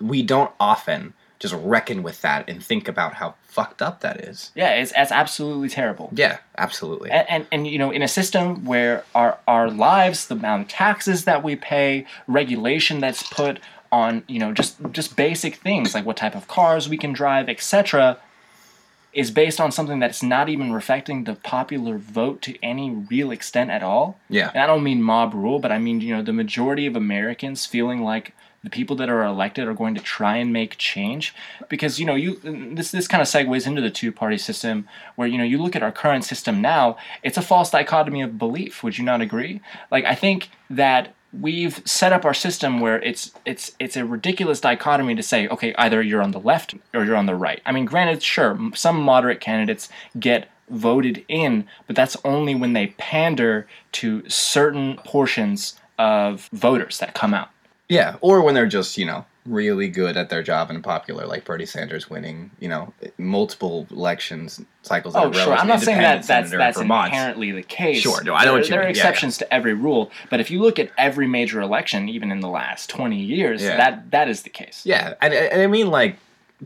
[0.00, 4.52] we don't often just reckon with that and think about how fucked up that is.
[4.54, 6.08] Yeah, it's, it's absolutely terrible.
[6.14, 7.10] Yeah, absolutely.
[7.10, 10.68] And, and and you know, in a system where our our lives, the amount of
[10.68, 13.58] taxes that we pay, regulation that's put
[13.90, 17.48] on, you know, just just basic things like what type of cars we can drive,
[17.48, 18.18] etc.
[19.12, 23.68] is based on something that's not even reflecting the popular vote to any real extent
[23.68, 24.16] at all.
[24.28, 24.52] Yeah.
[24.54, 27.66] And I don't mean mob rule, but I mean, you know, the majority of Americans
[27.66, 31.34] feeling like the people that are elected are going to try and make change.
[31.68, 32.40] Because you know you
[32.74, 35.76] this this kind of segues into the two party system where you know you look
[35.76, 38.82] at our current system now it's a false dichotomy of belief.
[38.82, 39.60] Would you not agree?
[39.90, 44.60] Like i think that we've set up our system where it's it's it's a ridiculous
[44.60, 47.60] dichotomy to say okay either you're on the left or you're on the right.
[47.64, 52.88] I mean granted sure some moderate candidates get voted in but that's only when they
[52.98, 57.50] pander to certain portions of voters that come out
[57.92, 61.44] Yeah, or when they're just you know really good at their job and popular, like
[61.44, 65.14] Bernie Sanders winning you know multiple elections cycles.
[65.16, 65.52] Oh, sure.
[65.54, 67.12] I'm not saying that that's that's Vermont.
[67.12, 68.00] inherently the case.
[68.00, 68.22] Sure.
[68.22, 68.94] No, I know there, what you There are mean.
[68.94, 69.08] Yeah, yeah.
[69.08, 72.48] exceptions to every rule, but if you look at every major election, even in the
[72.48, 73.76] last 20 years, Yeah.
[73.76, 74.82] that that is the case.
[74.84, 76.16] Yeah, and, and I mean, like,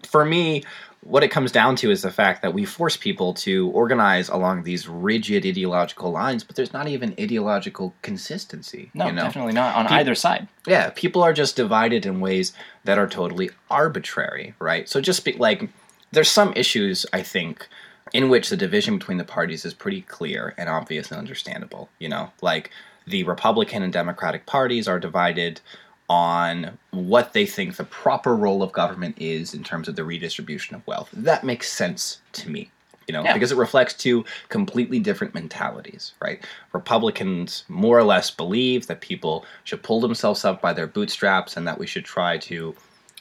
[0.04, 0.62] for me,
[1.02, 4.64] what it comes down to is the fact that we force people to organize along
[4.64, 8.90] these rigid ideological lines, but there's not even ideological consistency.
[8.92, 9.22] No, you know?
[9.22, 10.48] definitely not on either side.
[10.66, 12.52] Yeah, people are just divided in ways
[12.84, 14.88] that are totally arbitrary, right?
[14.88, 15.68] So just be, like,
[16.10, 17.68] there's some issues I think
[18.12, 21.88] in which the division between the parties is pretty clear and obvious and understandable.
[21.98, 22.70] You know, like
[23.06, 25.60] the Republican and Democratic parties are divided
[26.08, 30.76] on what they think the proper role of government is in terms of the redistribution
[30.76, 31.08] of wealth.
[31.12, 32.70] That makes sense to me.
[33.08, 33.34] You know, Yeah.
[33.34, 36.44] because it reflects two completely different mentalities, right?
[36.72, 41.66] Republicans more or less believe that people should pull themselves up by their bootstraps and
[41.68, 42.74] that we should try to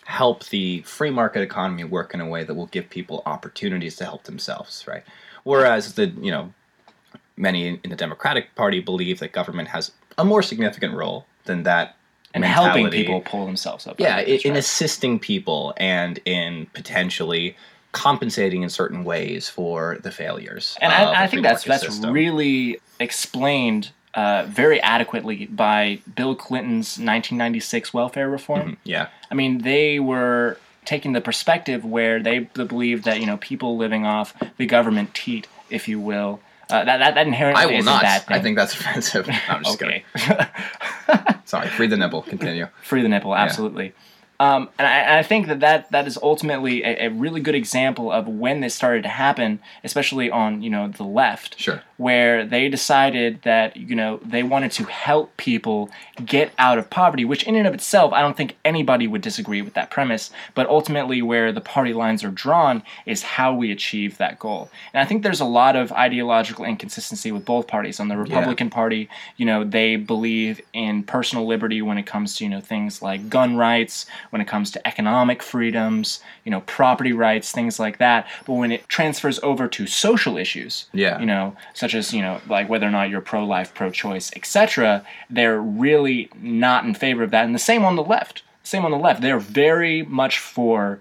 [0.05, 4.05] help the free market economy work in a way that will give people opportunities to
[4.05, 5.03] help themselves, right?
[5.43, 6.51] Whereas the, you know,
[7.37, 11.95] many in the Democratic Party believe that government has a more significant role than that
[12.35, 13.99] And helping people pull themselves up.
[13.99, 17.55] Yeah, in assisting people and in potentially
[17.93, 20.77] compensating in certain ways for the failures.
[20.81, 22.11] and I, I, a I free think that's that's system.
[22.11, 28.71] really explained uh, very adequately by Bill Clinton's 1996 welfare reform.
[28.73, 29.07] Mhm, yeah.
[29.31, 34.05] I mean, they were taking the perspective where they believed that you know people living
[34.05, 36.39] off the government teat, if you will,
[36.69, 38.01] uh, that, that that inherently I will is not.
[38.01, 38.37] a bad thing.
[38.37, 39.27] I think that's offensive.
[39.27, 41.37] No, I'm just okay, kidding.
[41.45, 42.21] Sorry, free the nipple.
[42.23, 42.67] Continue.
[42.81, 43.93] free the nipple, absolutely.
[44.39, 48.11] Um, and I, I think that, that that is ultimately a, a really good example
[48.11, 51.59] of when this started to happen, especially on you know the left.
[51.59, 51.81] Sure.
[51.97, 55.89] where they decided that you know they wanted to help people
[56.25, 59.61] get out of poverty which in and of itself i don't think anybody would disagree
[59.61, 64.17] with that premise but ultimately where the party lines are drawn is how we achieve
[64.17, 68.09] that goal and i think there's a lot of ideological inconsistency with both parties on
[68.09, 72.49] the republican party you know they believe in personal liberty when it comes to you
[72.49, 77.53] know things like gun rights when it comes to economic freedoms you know property rights
[77.53, 81.17] things like that but when it transfers over to social issues Yeah.
[81.21, 85.05] you know, such as you know, like whether or not you're pro-life, pro-choice, etc.
[85.29, 88.43] They're really not in favor of that, and the same on the left.
[88.63, 89.21] Same on the left.
[89.21, 90.99] They're very much for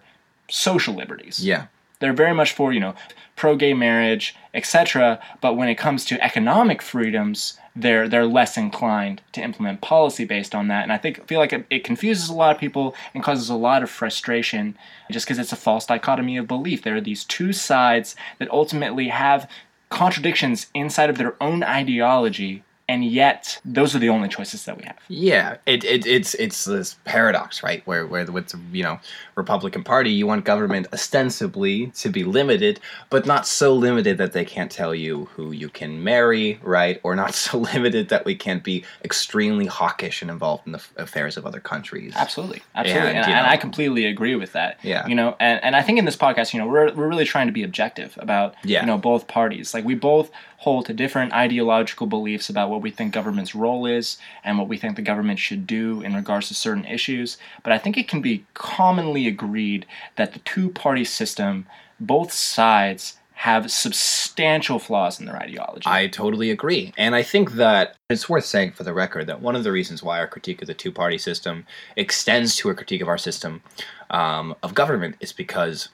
[0.48, 1.44] social liberties.
[1.44, 1.66] Yeah.
[1.98, 2.94] They're very much for you know,
[3.36, 5.18] pro-gay marriage, etc.
[5.40, 10.54] But when it comes to economic freedoms, they're they're less inclined to implement policy based
[10.54, 10.84] on that.
[10.84, 13.56] And I think feel like it, it confuses a lot of people and causes a
[13.56, 14.76] lot of frustration,
[15.10, 16.82] just because it's a false dichotomy of belief.
[16.82, 19.50] There are these two sides that ultimately have
[19.88, 24.84] contradictions inside of their own ideology, and yet those are the only choices that we
[24.84, 24.98] have.
[25.08, 27.86] Yeah, it, it it's it's this paradox, right?
[27.86, 29.00] Where where with the you know
[29.36, 34.44] Republican Party, you want government ostensibly to be limited, but not so limited that they
[34.44, 37.00] can't tell you who you can marry, right?
[37.02, 41.36] Or not so limited that we can't be extremely hawkish and involved in the affairs
[41.36, 42.12] of other countries.
[42.16, 44.78] Absolutely, absolutely, And, and, you and I completely agree with that.
[44.82, 45.06] Yeah.
[45.06, 47.46] you know, and, and I think in this podcast, you know, we're we're really trying
[47.46, 48.80] to be objective about Yeah.
[48.80, 49.72] you know both parties.
[49.72, 50.30] Like we both
[50.64, 54.78] hold to different ideological beliefs about what we think government's role is and what we
[54.78, 57.36] think the government should do in regards to certain issues.
[57.62, 59.84] But I think it can be commonly agreed
[60.16, 61.66] that the two-party system,
[62.00, 65.82] both sides have substantial flaws in their ideology.
[65.86, 66.94] I totally agree.
[66.96, 70.02] And I think that it's worth saying for the record that one of the reasons
[70.02, 73.60] why our critique of the two party system extends to a critique of our system
[74.08, 75.88] um, of government is because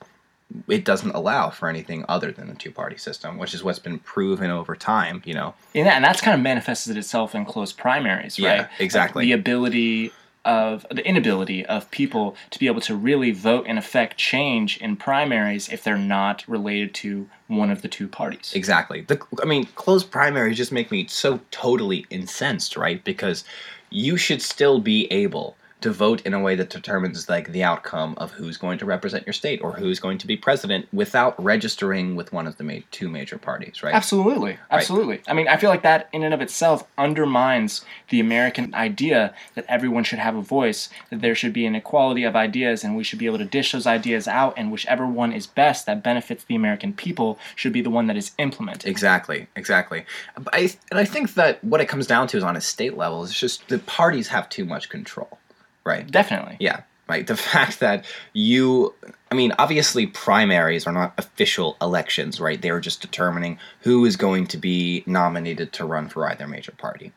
[0.68, 3.98] it doesn't allow for anything other than the two party system, which is what's been
[3.98, 5.54] proven over time, you know.
[5.74, 8.68] and, that, and that's kind of manifested itself in closed primaries, Yeah, right?
[8.78, 9.22] exactly.
[9.22, 10.12] Like the ability
[10.44, 14.96] of the inability of people to be able to really vote and affect change in
[14.96, 18.52] primaries if they're not related to one of the two parties.
[18.54, 19.02] Exactly.
[19.02, 23.04] The, I mean, closed primaries just make me so totally incensed, right?
[23.04, 23.44] Because
[23.90, 28.14] you should still be able to vote in a way that determines like the outcome
[28.18, 32.16] of who's going to represent your state or who's going to be president without registering
[32.16, 33.94] with one of the ma- two major parties, right?
[33.94, 35.22] Absolutely, absolutely.
[35.26, 39.64] I mean, I feel like that in and of itself undermines the American idea that
[39.68, 43.04] everyone should have a voice, that there should be an equality of ideas, and we
[43.04, 46.44] should be able to dish those ideas out, and whichever one is best that benefits
[46.44, 48.88] the American people should be the one that is implemented.
[48.88, 50.04] Exactly, exactly.
[50.52, 53.22] I, and I think that what it comes down to is on a state level
[53.22, 55.38] is just the parties have too much control,
[55.84, 56.10] right?
[56.10, 56.56] Definitely.
[56.60, 57.26] Yeah, right.
[57.26, 58.94] The fact that you,
[59.30, 62.60] I mean, obviously primaries are not official elections, right?
[62.60, 66.72] They are just determining who is going to be nominated to run for either major
[66.72, 67.12] party.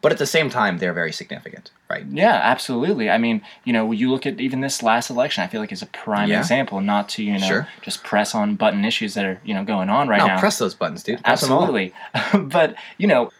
[0.00, 2.04] But at the same time, they're very significant, right?
[2.10, 3.08] Yeah, absolutely.
[3.08, 5.80] I mean, you know, you look at even this last election, I feel like is
[5.80, 6.40] a prime Yeah.
[6.40, 7.68] example, not to, you know, Sure.
[7.80, 10.38] just press on button issues that are, you know, going on right no, now.
[10.38, 11.24] press those buttons, dude.
[11.24, 11.42] Press.
[11.42, 11.94] Absolutely.
[12.38, 13.30] but, you know,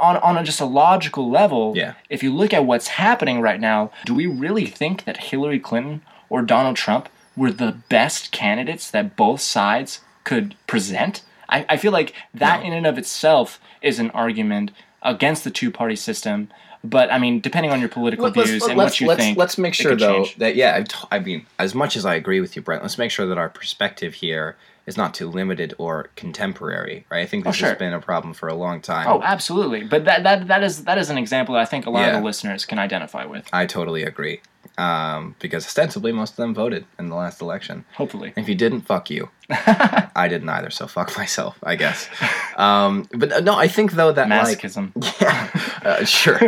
[0.00, 1.94] on, on a, just a logical level, Yeah.
[2.08, 6.02] if you look at what's happening right now, do we really think that Hillary Clinton
[6.28, 11.22] or Donald Trump were the best candidates that both sides could present?
[11.48, 12.66] I, I feel like that No.
[12.66, 14.72] in and of itself is an argument
[15.02, 16.48] against the two party system.
[16.82, 19.06] But I mean, depending on your political Let- let's, views let- and let's, what you
[19.08, 20.36] let's, think, let's make sure though change.
[20.36, 23.26] that yeah, I mean, as much as I agree with you, Brent, let's make sure
[23.26, 27.22] that our perspective here is not too limited or contemporary, right?
[27.22, 27.68] I think this Oh, sure.
[27.70, 29.06] has been a problem for a long time.
[29.08, 29.82] Oh, absolutely.
[29.84, 32.16] But that, that that is that is an example that I think a lot Yeah.
[32.16, 33.48] of the listeners can identify with.
[33.52, 34.40] I totally agree.
[34.78, 37.84] Um, because ostensibly most of them voted in the last election.
[37.94, 38.34] Hopefully.
[38.36, 39.30] If you didn't, fuck you.
[39.50, 42.08] I didn't either, so fuck myself, I guess.
[42.56, 44.62] Um, but uh, no, I think though that like
[45.20, 45.50] yeah,
[45.82, 46.38] uh, sure.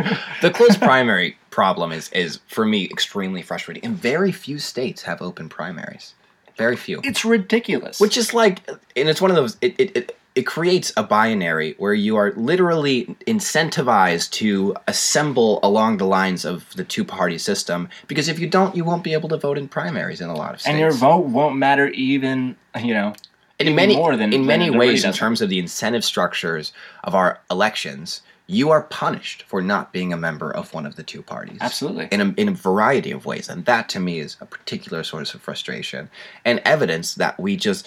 [0.43, 5.23] The closed primary problem is is for me extremely frustrating, and very few states have
[5.23, 6.15] open primaries.
[6.59, 7.01] Very few.
[7.05, 7.99] it's ridiculous.
[8.01, 9.57] Which is like, and it's one of those.
[9.63, 9.97] It it.
[9.97, 16.45] it it creates a binary where you are literally incentivized to assemble along the lines
[16.45, 19.59] of the two party system because if you don't, you won't be able to vote
[19.59, 20.71] in primaries in a lot of states.
[20.71, 23.15] and your vote won't matter even you know
[23.59, 27.41] in many more than- in many ways in terms of the incentive structures of our
[27.51, 31.59] elections you are punished for not being a member of one of the two parties
[31.61, 35.05] absolutely in a, in a variety of ways and that to me is a particular
[35.05, 36.09] source of frustration
[36.47, 37.87] and evidence that we just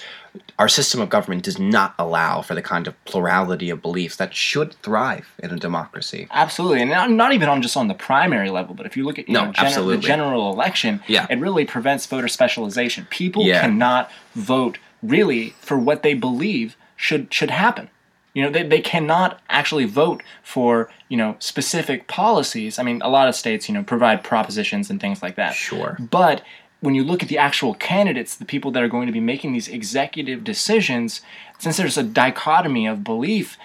[0.60, 4.36] our system of government does not allow for the kind of plurality of beliefs that
[4.36, 8.52] should thrive in a democracy absolutely and not, not even on just on the primary
[8.52, 9.96] level but if you look at you No, know, absolutely.
[9.98, 11.26] the general election Yeah.
[11.30, 13.62] it really prevents voter specialization people Yeah.
[13.62, 17.90] cannot vote really for what they believe should should happen
[18.34, 23.10] you know they, they cannot actually vote for you know specific policies i mean a
[23.10, 26.42] lot of states you know provide propositions and things like that sure But
[26.80, 29.54] when you look at the actual candidates, the people that are going to be making
[29.54, 31.22] these executive decisions,
[31.60, 33.56] since there's a dichotomy of belief,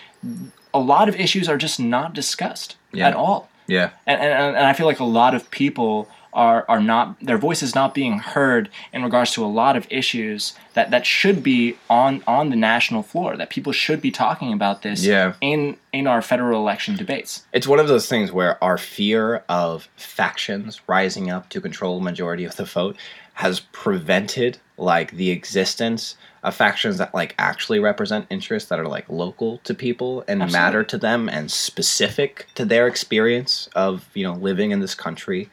[0.75, 3.09] a lot of issues are just not discussed Yeah.
[3.09, 3.49] at all.
[3.67, 7.39] yeah And, and, and I feel like a lot of people are, are not, their
[7.39, 11.43] voice is not being heard in regards to a lot of issues that, that should
[11.43, 15.33] be on, on the national floor, that people should be talking about this Yeah.
[15.41, 17.45] in, in our federal election debates.
[17.53, 22.45] It's one of those things where our fear of factions rising up to control majority
[22.45, 22.97] of the vote
[23.35, 29.09] has prevented like the existence of factions that like actually represent interests that are like
[29.09, 30.53] local to people and Absolutely.
[30.67, 35.49] matter to them and specific to their experience of, you know, living in this country.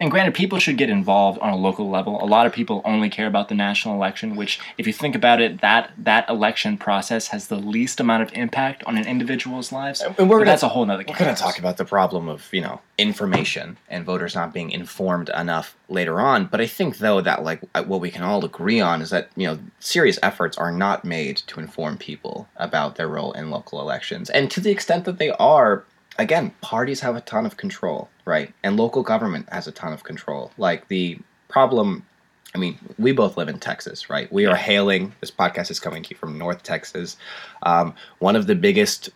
[0.00, 2.24] And granted, people should get involved on a local level.
[2.24, 5.42] A lot of people only care about the national election, which, if you think about
[5.42, 10.00] it, that that election process has the least amount of impact on an individual's lives.
[10.00, 11.04] And we're But gonna- that's a whole nother.
[11.06, 14.70] We're going to talk about the problem of, you know, information and voters not being
[14.70, 16.46] informed enough later on.
[16.46, 19.28] But I think, though, that, like, uh, what we can all agree on is that,
[19.36, 23.80] you know, serious efforts are not made to inform people about their role in local
[23.80, 24.30] elections.
[24.30, 25.84] And to the extent that they are,
[26.18, 28.52] again, parties have a ton of control, right?
[28.62, 30.50] And local government has a ton of control.
[30.58, 31.18] Like, the
[31.48, 32.06] problem.
[32.52, 34.32] I mean, we both live in Texas, right?
[34.32, 35.12] We are hailing.
[35.20, 37.16] This podcast is coming to you from North Texas.
[37.62, 39.10] Um, one of the biggest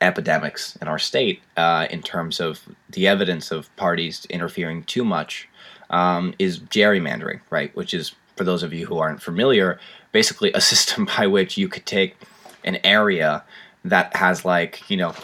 [0.00, 5.48] epidemics in our state uh, in terms of the evidence of parties interfering too much
[5.90, 7.74] um, is gerrymandering, right?
[7.76, 9.78] Which is, for those of you who aren't familiar,
[10.12, 12.16] basically a system by which you could take
[12.64, 13.44] an area
[13.84, 15.14] that has, like, you know,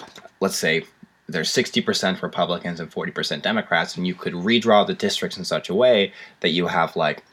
[0.41, 0.85] let's say
[1.29, 5.75] there's 60% Republicans and 40% Democrats, and you could redraw the districts in such a
[5.75, 7.25] way that you have, like,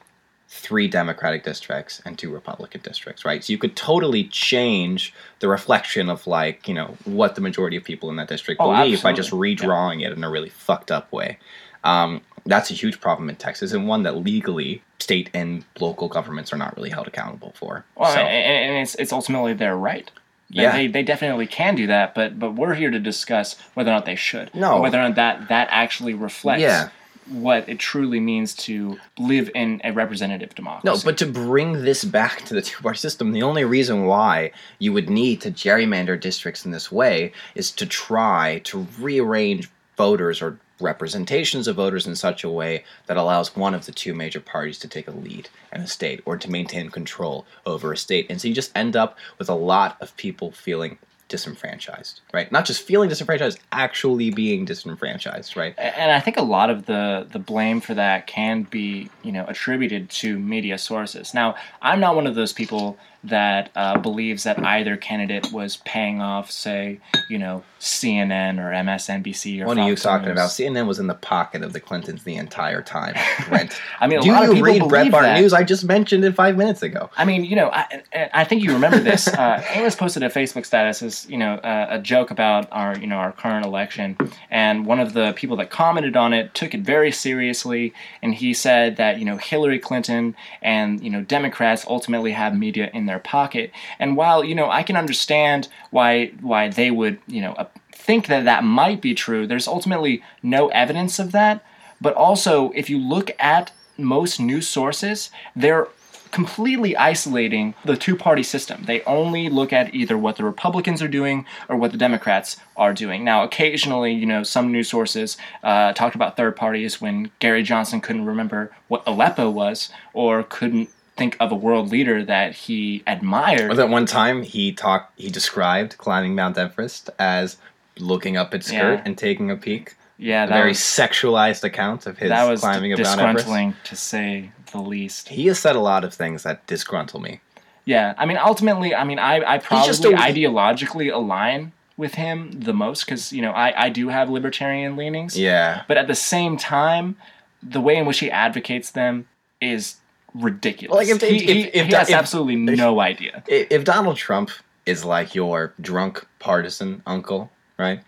[0.53, 3.43] three Democratic districts and two Republican districts, right?
[3.43, 7.83] So you could totally change the reflection of like, you know, what the majority of
[7.83, 9.55] people in that district Oh, believe by just absolutely.
[9.55, 11.39] redrawing it in a really fucked up way.
[11.83, 16.53] Um, that's a huge problem in Texas and one that legally state and local governments
[16.53, 17.83] are not really held accountable for.
[17.95, 20.11] Well, so, and, and it's it's ultimately their right.
[20.53, 20.71] Yeah.
[20.71, 24.05] they, they definitely can do that, but but we're here to discuss whether or not
[24.05, 24.53] they should.
[24.53, 24.79] No.
[24.81, 26.89] whether or not that that actually reflects Yeah.
[27.27, 30.85] what it truly means to live in a representative democracy.
[30.87, 34.51] No, but to bring this back to the two party system, the only reason why
[34.79, 40.41] you would need to gerrymander districts in this way is to try to rearrange voters
[40.41, 44.39] or representations of voters in such a way that allows one of the two major
[44.39, 48.27] parties to take a lead in a state or to maintain control over a state.
[48.29, 50.97] And so you just end up with a lot of people feeling
[51.29, 52.51] disenfranchised, right?
[52.51, 55.73] Not just feeling disenfranchised, actually being disenfranchised, right?
[55.77, 59.45] and I think a lot of the the blame for that can be you know
[59.47, 61.33] attributed to media sources.
[61.33, 66.21] Now, I'm not one of those people that uh, believes that either candidate was paying
[66.21, 66.99] off, say,
[67.29, 69.67] you know, CNN or MSNBC or.
[69.67, 70.33] What Fox are you talking News.
[70.33, 70.49] about?
[70.49, 73.15] CNN was in the pocket of the Clintons the entire time.
[73.49, 75.39] Brent, I mean, a do you read Breitbart.
[75.39, 75.53] News?
[75.53, 77.09] I just mentioned it five minutes ago.
[77.17, 78.03] I mean, you know, I,
[78.33, 79.27] I think you remember this.
[79.27, 83.07] Uh, Amos posted a Facebook status as you know uh, a joke about our you
[83.07, 84.17] know our current election,
[84.49, 88.53] and one of the people that commented on it took it very seriously, and he
[88.53, 93.12] said that you know Hillary Clinton and you know Democrats ultimately have media in their
[93.19, 97.65] pocket, and while you know I can understand why why they would you know uh,
[97.91, 101.63] think that that might be true, there's ultimately no evidence of that.
[102.01, 105.87] But also, if you look at most news sources, they're
[106.33, 108.83] completely isolating the two party system.
[108.85, 112.91] They only look at either what the Republicans are doing or what the Democrats are
[112.91, 113.23] doing.
[113.23, 118.01] Now, occasionally, you know, some news sources uh, talked about third parties when Gary Johnson
[118.01, 123.71] couldn't remember what Aleppo was or couldn't think of a world leader that he admired.
[123.71, 127.57] Or that one time he talked, he described climbing Mount Everest as
[127.99, 129.01] looking up its skirt Yeah.
[129.05, 129.95] and taking a peek.
[130.17, 133.47] yeah, A very was, sexualized account of his that was climbing of Mount Everest.
[133.47, 135.29] disgruntling to say the least.
[135.29, 137.41] He has said a lot of things that disgruntle me.
[137.85, 142.51] Yeah, I mean, ultimately, I mean, I, I probably just a- ideologically align with him
[142.51, 145.37] the most because you know I, I do have libertarian leanings.
[145.37, 145.83] Yeah.
[145.87, 147.17] But at the same time,
[147.61, 149.27] the way in which he advocates them
[149.61, 149.97] is
[150.33, 150.95] ridiculous.
[150.95, 153.43] Like, if- he, if- he, if- he has if- absolutely no idea.
[153.47, 154.51] If Donald Trump
[154.85, 158.01] is like your drunk partisan uncle, right?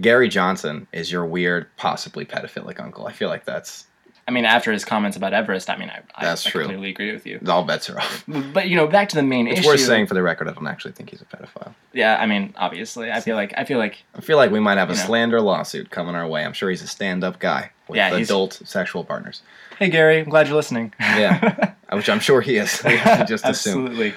[0.00, 3.06] Gary Johnson is your weird, possibly pedophilic uncle.
[3.06, 3.86] I feel like that's
[4.26, 6.60] I mean, after his comments about Everest, I mean, I, I, That's I true.
[6.62, 7.40] completely agree with you.
[7.48, 8.24] all bets are off.
[8.54, 9.70] But you know, back to the main It's issue.
[9.70, 11.74] It's worth saying for the record, I don't actually think he's a pedophile.
[11.92, 14.78] Yeah, I mean, obviously, I feel like I feel like I feel like we might
[14.78, 14.98] have a know.
[15.00, 16.44] slander lawsuit coming our way.
[16.44, 19.42] I'm sure he's a stand-up guy with Yeah, adult sexual partners.
[19.78, 20.92] hey Gary, I'm glad you're listening.
[21.00, 22.82] Yeah, which I'm sure he is.
[22.84, 23.86] We have to just assume.
[23.86, 24.14] Absolutely.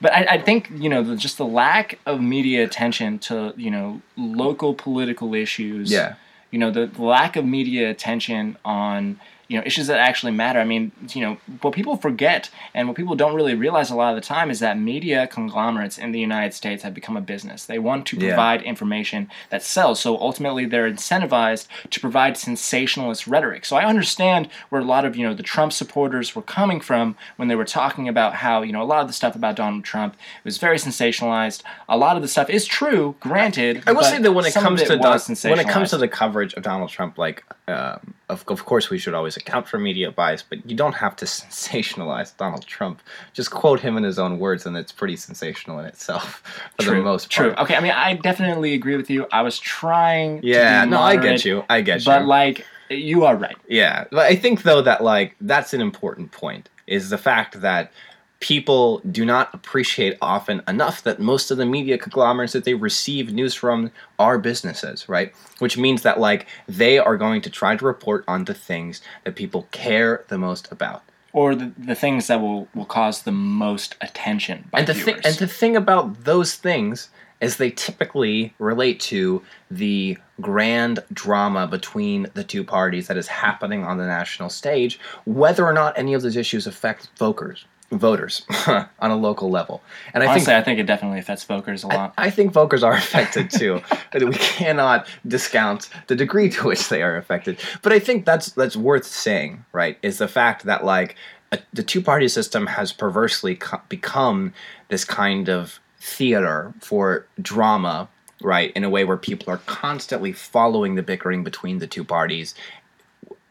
[0.00, 3.70] But I, I think you know the, just the lack of media attention to you
[3.70, 5.90] know local political issues.
[5.90, 6.14] Yeah.
[6.50, 9.18] You know the, the lack of media attention on
[9.48, 10.60] you know issues that actually matter.
[10.60, 14.10] I mean, you know what people forget and what people don't really realize a lot
[14.10, 17.64] of the time is that media conglomerates in the United States have become a business.
[17.64, 18.28] They want to Yeah.
[18.28, 20.00] provide information that sells.
[20.00, 23.64] So ultimately, they're incentivized to provide sensationalist rhetoric.
[23.64, 27.16] So I understand where a lot of you know the Trump supporters were coming from
[27.36, 29.82] when they were talking about how you know a lot of the stuff about Donald
[29.84, 31.62] Trump was very sensationalized.
[31.88, 33.82] A lot of the stuff is true, granted.
[33.86, 35.90] I will but say that when it comes of to it Don- when it comes
[35.90, 39.66] to the coverage of Donald Trump, like um, of of course we should always account
[39.68, 43.00] for media bias, but you don't have to sensationalize Donald Trump.
[43.32, 46.42] Just quote him in his own words, and it's pretty sensational in itself
[46.76, 47.54] for true, the most part.
[47.54, 47.62] true.
[47.62, 49.26] Okay, I mean, I definitely agree with you.
[49.32, 50.40] I was trying.
[50.42, 51.64] Yeah, no, I get you.
[51.68, 52.06] I get you.
[52.06, 53.56] But like, you are right.
[53.68, 57.92] Yeah, but I think though that like that's an important point is the fact that
[58.40, 63.32] people do not appreciate often enough that most of the media conglomerates that they receive
[63.32, 65.34] news from are businesses, right?
[65.58, 69.34] Which means that like they are going to try to report on the things that
[69.34, 71.02] people care the most about.
[71.32, 75.06] Or the, the things that will, will cause the most attention by and the viewers.
[75.06, 77.10] thing and the thing about those things
[77.40, 83.84] is they typically relate to the grand drama between the two parties that is happening
[83.84, 89.10] on the national stage, whether or not any of those issues affect voters voters on
[89.10, 89.82] a local level.
[90.12, 92.14] And I Honestly, think I think it definitely affects voters a lot.
[92.18, 93.80] I think voters are affected too.
[94.12, 97.58] but we cannot discount the degree to which they are affected.
[97.82, 99.98] But I think that's that's worth saying, right?
[100.02, 101.16] Is the fact that like
[101.50, 104.52] a, the two party system has perversely co- become
[104.88, 108.08] this kind of theater for drama,
[108.42, 108.70] right?
[108.72, 112.54] In a way where people are constantly following the bickering between the two parties,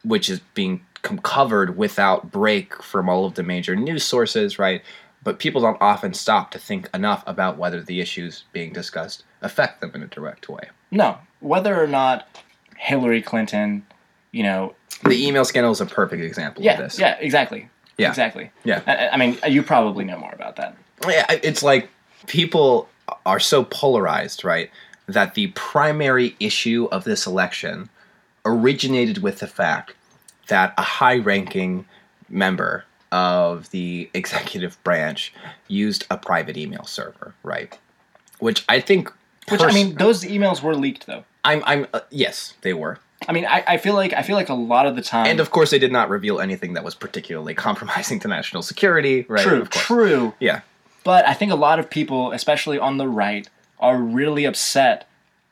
[0.03, 4.81] which is being com- covered without break from all of the major news sources, right?
[5.23, 9.81] But people don't often stop to think enough about whether the issues being discussed affect
[9.81, 10.69] them in a direct way.
[10.91, 12.27] no, whether or not
[12.77, 13.85] Hillary Clinton,
[14.31, 16.99] you know, The email scandal is a perfect example yeah, of this.
[16.99, 18.09] yeah, exactly, Yeah.
[18.09, 18.51] exactly.
[18.63, 18.81] Yeah.
[18.87, 20.75] I, I mean, you probably know more about that.
[21.07, 21.89] Yeah, it's like
[22.25, 22.89] people
[23.25, 24.71] are so polarized, right?
[25.07, 27.89] That the primary issue of this election
[28.45, 29.93] originated with the fact
[30.47, 31.85] that a high ranking
[32.29, 35.33] member of the executive branch
[35.67, 37.77] used a private email server, right?
[38.39, 39.11] Which I think.
[39.49, 41.23] Which I mean, those emails were leaked, though.
[41.45, 42.99] I'm, I'm, uh, yes, they were.
[43.27, 45.39] I mean, I, I feel like I feel like a lot of the time, And
[45.39, 49.41] of course, they did not reveal anything that was particularly compromising to national security, right?
[49.43, 50.33] true, true.
[50.39, 50.61] Yeah.
[51.03, 55.07] But I think a lot of people, especially on the right, are really upset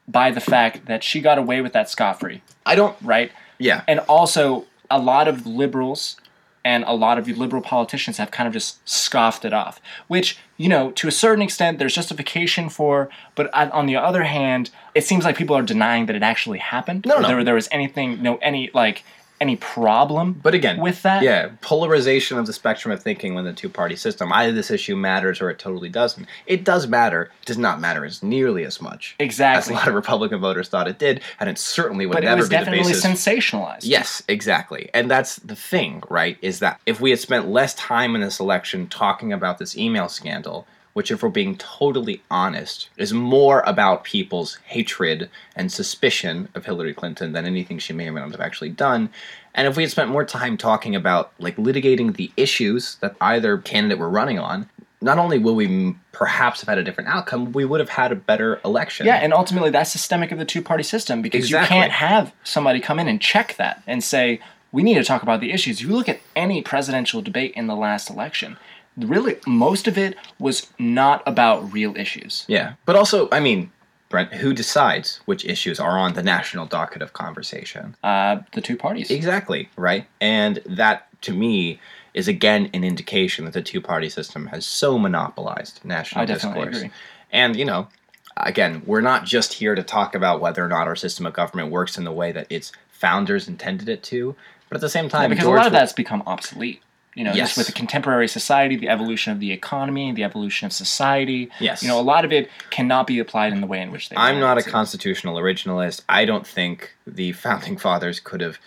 [0.08, 2.96] by the fact that she got away with that scot free, I don't.
[3.02, 3.32] right?
[3.58, 3.84] Yeah.
[3.88, 6.18] And also, a lot of liberals
[6.64, 10.68] and a lot of liberal politicians have kind of just scoffed it off, which, you
[10.68, 13.08] know, to a certain extent, there's justification for.
[13.36, 17.06] But on the other hand, it seems like people are denying that it actually happened.
[17.06, 17.28] No, no.
[17.28, 19.04] There, there was anything, no, any, like,
[19.46, 21.24] any problem But again, with that.
[21.24, 24.32] Yeah, polarization of the spectrum of thinking within the two party system.
[24.34, 26.28] Either this issue matters or it totally doesn't.
[26.48, 27.32] It does matter.
[27.42, 29.60] It does not matter as nearly as much Exactly.
[29.62, 32.28] as a lot of Republican voters thought it did, and it certainly would But it
[32.28, 33.06] never was be the definitely basis.
[33.06, 33.80] sensationalized.
[33.84, 34.90] Yes, exactly.
[34.94, 36.38] And that's the thing, right?
[36.42, 40.10] Is that if we had spent less time in this election talking about this email
[40.10, 40.66] scandal,
[40.96, 46.94] which, if we're being totally honest, is more about people's hatred and suspicion of Hillary
[46.94, 49.10] Clinton than anything she may or may not have actually done.
[49.54, 53.58] And if we had spent more time talking about like litigating the issues that either
[53.58, 54.70] candidate were running on,
[55.02, 58.16] not only will we perhaps have had a different outcome, we would have had a
[58.16, 59.06] better election.
[59.06, 61.76] Yeah, and ultimately that's systemic of the two party system because Exactly.
[61.76, 64.40] you can't have somebody come in and check that and say,
[64.72, 65.82] we need to talk about the issues.
[65.82, 68.58] If you look at any presidential debate in the last election,
[68.98, 72.46] really most of it was not about real issues.
[72.48, 73.72] Yeah, but also, I mean,
[74.10, 77.96] Brent, who decides which issues are on the national docket of conversation?
[78.04, 79.12] Uh, the two parties.
[79.12, 80.08] Exactly, right?
[80.22, 81.80] And that, to me,
[82.14, 86.66] is again an indication that the two party system has so monopolized national I definitely
[86.66, 86.78] discourse.
[86.78, 86.92] agree.
[87.32, 87.90] And, you know,
[88.38, 91.72] again, we're not just here to talk about whether or not our system of government
[91.72, 94.36] works in the way that its founders intended it to,
[94.70, 96.82] but at the same time, because George a lot of that's become obsolete.
[97.16, 97.48] You know, Yes.
[97.50, 101.50] just with the contemporary society, the evolution of the economy, the evolution of society.
[101.60, 101.82] Yes.
[101.82, 104.18] You know, a lot of it cannot be applied in the way in which they
[104.18, 106.02] I'm not a constitutional originalist.
[106.10, 108.60] I don't think the founding fathers could have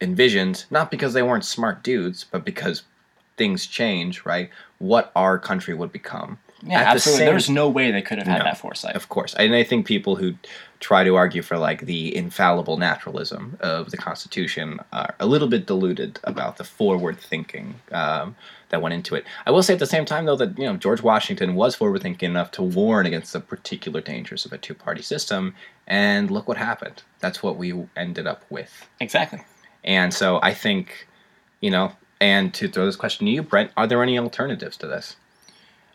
[0.00, 2.82] envisioned, not because they weren't smart dudes, but because
[3.36, 4.50] things change, right?
[4.78, 6.38] What our country would become.
[6.64, 7.18] Yeah, At the absolutely.
[7.18, 8.44] same- There's no way they could have had No.
[8.44, 8.94] that foresight.
[8.94, 9.34] Of course.
[9.34, 10.34] And I think people who
[10.82, 15.64] try to argue for like the infallible naturalism of the Constitution are a little bit
[15.64, 18.34] deluded about the forward thinking um,
[18.70, 19.24] that went into it.
[19.46, 22.02] I will say at the same time, though, that you know George Washington was forward
[22.02, 25.54] thinking enough to warn against the particular dangers of a two party system,
[25.86, 27.02] and look what happened.
[27.20, 28.88] That's what we ended up with.
[29.00, 29.40] Exactly.
[29.84, 31.06] And so I think,
[31.60, 34.88] you know, and to throw this question to you, Brent, are there any alternatives to
[34.88, 35.16] this?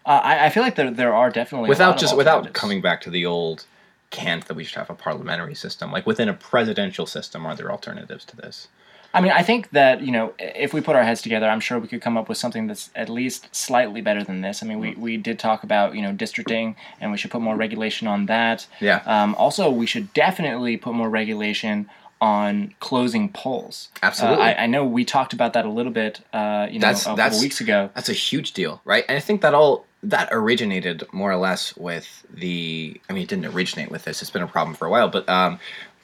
[0.05, 3.09] Uh, I, I feel like there there are definitely without just without coming back to
[3.09, 3.65] the old
[4.09, 7.71] cant that we should have a parliamentary system like within a presidential system are there
[7.71, 8.67] alternatives to this
[9.13, 11.79] I mean, I think that you know, if we put our heads together, I'm sure
[11.79, 14.61] we could come up with something that's at least slightly better than this.
[14.61, 17.55] I mean, we, we did talk about you know districting, and we should put more
[17.55, 18.67] regulation on that.
[18.79, 19.01] Yeah.
[19.07, 21.89] Um, also, we should definitely put more regulation
[22.21, 23.89] on closing polls.
[24.03, 24.43] Absolutely.
[24.43, 26.21] Uh, I, I know we talked about that a little bit.
[26.31, 27.89] Uh, you know, That's- a couple weeks ago.
[27.95, 31.75] that's a huge deal right and i think that all that originated more or less
[31.75, 34.89] with the i mean it didn't originate with this it's been a problem for a
[34.89, 35.59] while but um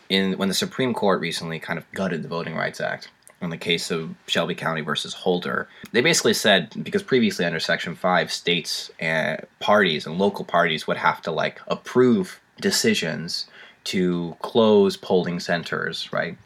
[0.10, 3.10] in when the supreme court recently kind of gutted the voting rights act
[3.44, 7.94] in the case of Shelby County versus Holder, they basically said because previously under Section
[7.94, 13.48] 5, states and parties and local parties would have to like approve decisions
[13.86, 16.38] to close polling centers, right?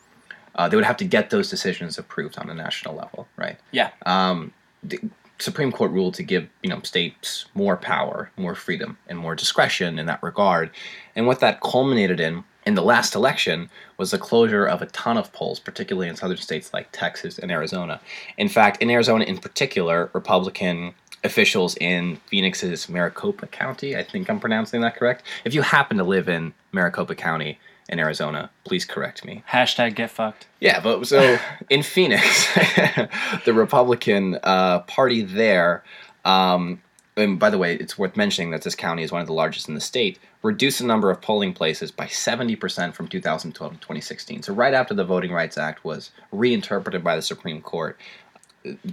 [0.55, 3.59] Uh, they would have to get those decisions approved on a national level, right?
[3.71, 3.91] Yeah.
[4.07, 4.51] Um,
[5.39, 9.99] Supreme Court ruled to give you know states more power, more freedom, and more discretion
[9.99, 10.71] in that regard.
[11.15, 15.17] And what that culminated in in the last election was the closure of a ton
[15.17, 18.01] of polls, particularly in southern states like Texas and Arizona.
[18.37, 24.39] In fact, in Arizona in particular, Republican officials in Phoenix's Maricopa County, I think I'm
[24.39, 25.23] pronouncing that correct.
[25.45, 27.57] If you happen to live in Maricopa County
[27.89, 29.43] in Arizona, please correct me.
[29.49, 30.47] Hashtag get fucked.
[30.59, 32.53] Yeah, but so in Phoenix,
[33.45, 35.83] the Republican uh, Party there,
[36.25, 36.81] um,
[37.15, 39.67] and by the way, it's worth mentioning that this county is one of the largest
[39.67, 44.43] in the state, reduced the number of polling places by 70% from 2012 to 2016.
[44.43, 47.97] So, right after the Voting Rights Act was reinterpreted by the Supreme Court,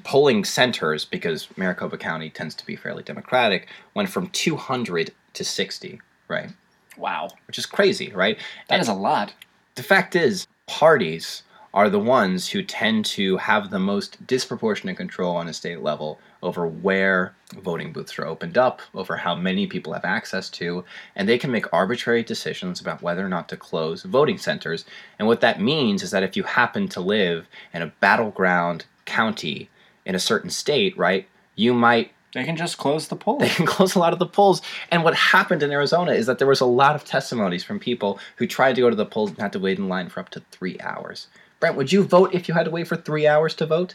[0.05, 6.01] polling centers, because Maricopa County tends to be fairly democratic, went from 200 to 60,
[6.28, 6.51] right?
[6.97, 8.38] Wow, Which is crazy, right?
[8.68, 9.32] that is a lot.
[9.74, 11.42] the fact is, parties
[11.72, 16.20] are the ones who tend to have the most disproportionate control on a state level
[16.40, 20.84] over where voting booths are opened up, over how many people have access to,
[21.16, 24.84] and they can make arbitrary decisions about whether or not to close voting centers.
[25.18, 29.68] And what that means is that if you happen to live in a battleground county
[30.07, 31.26] in a certain state, right,
[31.57, 33.41] you might They can just close the polls.
[33.41, 34.61] they can close a lot of the polls.
[34.91, 38.18] And what happened in Arizona is that there was a lot of testimonies from people
[38.37, 40.28] who tried to go to the polls and had to wait in line for up
[40.30, 41.28] to three hours.
[41.61, 43.95] Brent, would you vote if you had to wait for three hours to vote?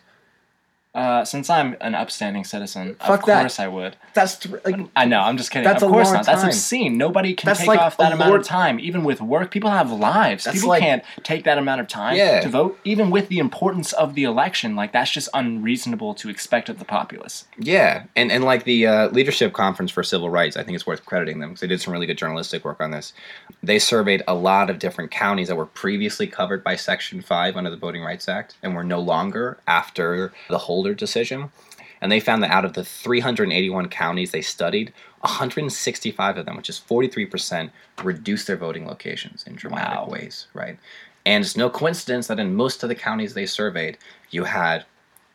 [0.96, 3.42] Uh, since I'm an upstanding citizen, Fuck of that.
[3.42, 3.96] course I would.
[4.16, 5.20] That's th- like I know.
[5.20, 5.64] I'm just kidding.
[5.64, 6.26] That's of a course long not.
[6.26, 6.50] That's time.
[6.50, 6.98] obscene.
[6.98, 8.80] Nobody can That's take like off a that amount lord- of time.
[8.80, 10.46] Even with work, people have lives.
[10.46, 12.40] That's people like- can't take that amount of time Yeah.
[12.40, 12.80] to vote.
[12.86, 16.86] Even with the importance of the election, like that's just unreasonable to expect of the
[16.86, 17.46] populace.
[17.60, 21.06] Yeah, and and like the uh, leadership conference for civil rights, I think it's worth
[21.06, 23.14] crediting them because they did some really good journalistic work on this.
[23.62, 27.70] They surveyed a lot of different counties that were previously covered by Section Five under
[27.70, 31.52] the Voting Rights Act and were no longer after the Holder decision.
[32.00, 36.70] And they found that out of the 381 counties they studied, 165 of them, which
[36.70, 37.72] is 43%,
[38.02, 40.08] reduced their voting locations in dramatic Wow.
[40.08, 40.80] ways, right?
[41.26, 43.98] And it's no coincidence that in most of the counties they surveyed,
[44.30, 44.86] you had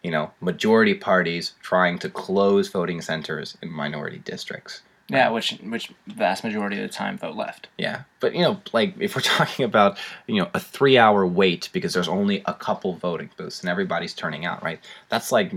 [0.03, 4.83] you know, majority parties trying to close voting centers in minority districts.
[5.09, 7.69] Yeah, which which vast majority of the time vote left.
[7.77, 8.03] Yeah.
[8.21, 11.93] But, you know, like if we're talking about, you know, a three hour wait because
[11.93, 14.81] there's only a couple voting booths and everybody's turning out, right?
[15.11, 15.53] That's like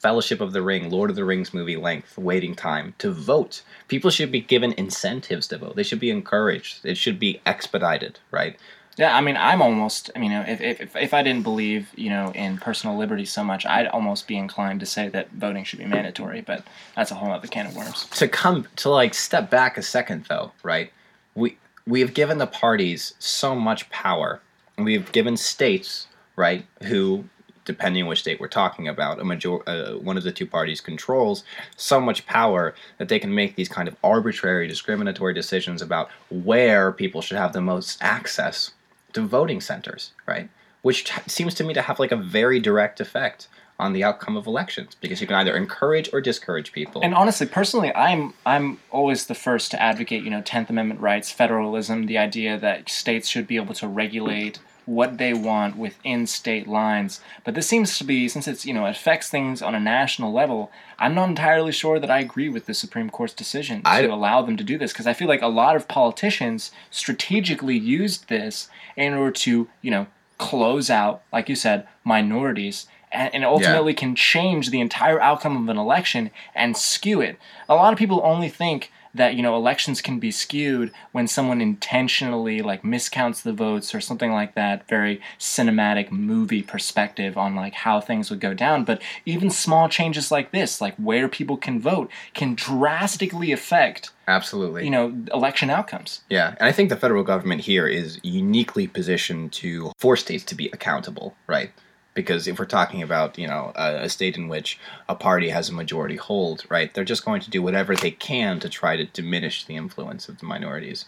[0.00, 3.62] Fellowship of the Ring, Lord of the Rings movie length waiting time to vote.
[3.88, 5.74] People should be given incentives to vote.
[5.74, 6.86] They should be encouraged.
[6.86, 8.56] It should be expedited, right?
[8.98, 10.10] Yeah, I mean, I'm almost.
[10.16, 13.64] I mean, if, if, if, I didn't believe, you know, in personal liberty so much,
[13.64, 16.40] I'd almost be inclined to say that voting should be mandatory.
[16.40, 16.64] But
[16.96, 18.06] that's a whole other can of worms.
[18.10, 20.92] to come to like step back a second though right
[21.34, 24.40] we we have given the parties so much power
[24.76, 27.24] we have given states right who
[27.64, 30.80] depending on which state we're talking about a major uh, one of the two parties
[30.80, 31.44] controls
[31.76, 36.90] so much power that they can make these kind of arbitrary discriminatory decisions about where
[36.90, 38.72] people should have the most access
[39.12, 40.48] to voting centers right?
[40.82, 43.48] Which t- seems to me to have like a very direct effect
[43.80, 47.00] on the outcome of elections because you can either encourage or discourage people.
[47.02, 51.30] And honestly, personally, I'm I'm always the first to advocate, you know, Tenth Amendment rights,
[51.30, 54.58] federalism, the idea that states should be able to regulate
[54.88, 57.20] what they want within state lines.
[57.44, 60.70] But this seems to be, since it's you know affects things on a national level,
[60.98, 64.40] I'm not entirely sure that I agree with the Supreme Court's decision I- to allow
[64.42, 68.68] them to do this because I feel like a lot of politicians strategically used this
[68.96, 70.06] in order to you know
[70.38, 72.86] close out, like you said, minorities.
[73.10, 77.38] And and ultimately can change the entire outcome of an election and skew it.
[77.68, 81.60] A lot of people only think that you know elections can be skewed when someone
[81.60, 87.74] intentionally like miscounts the votes or something like that very cinematic movie perspective on like
[87.74, 88.84] how things would go down.
[88.84, 94.84] But even small changes like this like where people can vote can drastically affect absolutely.
[94.84, 96.22] you know election outcomes.
[96.28, 100.54] Yeah, and I think the federal government here is uniquely positioned to force states to
[100.54, 101.70] be accountable, right?
[102.18, 104.76] Because if we're talking about, you know, a, a state in which
[105.08, 108.58] a party has a majority hold, right, they're just going to do whatever they can
[108.58, 111.04] to try to diminish the influence of the minorities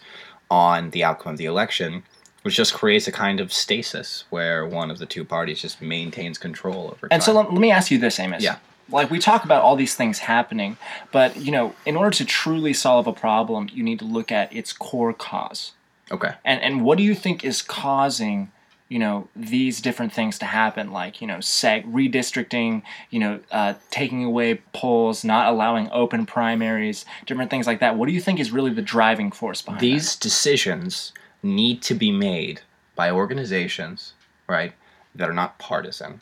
[0.49, 2.03] on the outcome of the election,
[2.43, 6.37] which just creates a kind of stasis where one of the two parties just maintains
[6.37, 8.41] control over And so let, let me ask you this, Amos.
[8.41, 8.59] Yeah.
[8.87, 10.77] Like we talk about all these things happening,
[11.11, 14.55] but you know, in order to truly solve a problem, you need to look at
[14.55, 15.73] its core cause.
[16.09, 16.35] okay.
[16.45, 18.49] And and what do you think is causing,
[18.91, 20.91] you know, these different things to happen?
[20.91, 27.05] Like you know, seg redistricting, you know, uh, taking away polls, not allowing open primaries,
[27.25, 27.95] different things like that.
[27.95, 32.11] What do you think is really the driving force behind These decisions need to be
[32.11, 32.63] made
[32.97, 34.13] by organizations,
[34.49, 34.73] right,
[35.15, 36.19] that are not partisan,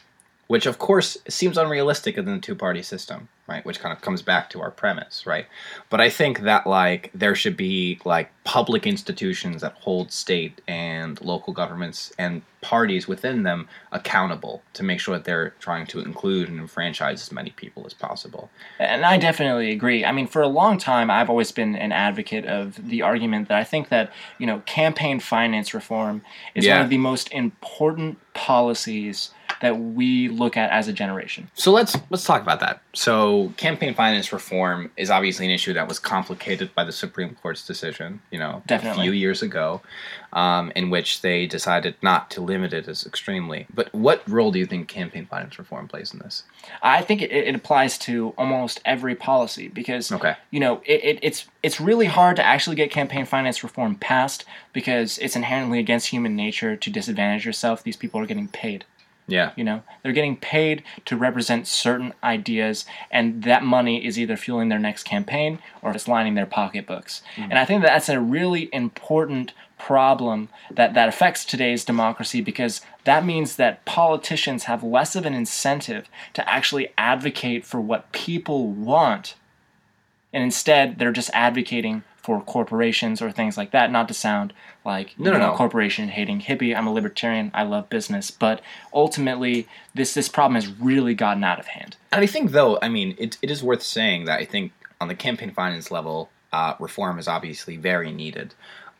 [0.49, 4.23] which of course seems unrealistic in the two party system, right, which kind of comes
[4.23, 5.45] back to our premise, right?
[5.91, 11.21] But I think that like there should be like public institutions that hold state and
[11.21, 16.49] local governments and parties within them accountable to make sure that they're trying to include
[16.49, 18.49] and enfranchise as many people as possible.
[18.79, 20.03] And I definitely agree.
[20.03, 23.57] I mean, for a long time, I've always been an advocate of the argument that
[23.59, 26.23] I think that, you know, campaign finance reform
[26.55, 26.77] is Yeah.
[26.77, 29.29] one of the most important policies
[29.61, 31.49] that we look at as a generation.
[31.53, 32.81] So let's let's talk about that.
[32.93, 37.65] So campaign finance reform is obviously an issue that was complicated by the Supreme Court's
[37.65, 39.01] decision, you know, Definitely.
[39.01, 39.81] a few years ago,
[40.33, 43.67] um, in which they decided not to limit it as extremely.
[43.73, 46.43] But what role do you think campaign finance reform plays in this?
[46.81, 50.35] I think it, it applies to almost every policy because Okay.
[50.51, 54.45] you know it, it, it's it's really hard to actually get campaign finance reform passed
[54.73, 57.83] because it's inherently against human nature to disadvantage yourself.
[57.83, 58.85] These people are getting paid.
[59.31, 59.51] Yeah.
[59.55, 64.69] You know, they're getting paid to represent certain ideas, and that money is either fueling
[64.69, 67.21] their next campaign or it's lining their pocketbooks.
[67.35, 67.43] Mm.
[67.51, 72.81] And I think that that's a really important problem that, that affects today's democracy because
[73.05, 78.67] that means that politicians have less of an incentive to actually advocate for what people
[78.67, 79.35] want.
[80.31, 83.91] And instead, they're just advocating for corporations or things like that.
[83.91, 84.53] Not to sound
[84.85, 85.55] like No, no, know, no.
[85.57, 86.75] corporation hating hippie.
[86.75, 87.51] I'm a libertarian.
[87.53, 88.61] I love business, but
[88.93, 91.95] ultimately, this this problem has really gotten out of hand.
[92.11, 95.07] And I think, though, I mean, it, it is worth saying that I think on
[95.07, 98.53] the campaign finance level, uh, reform is obviously very needed.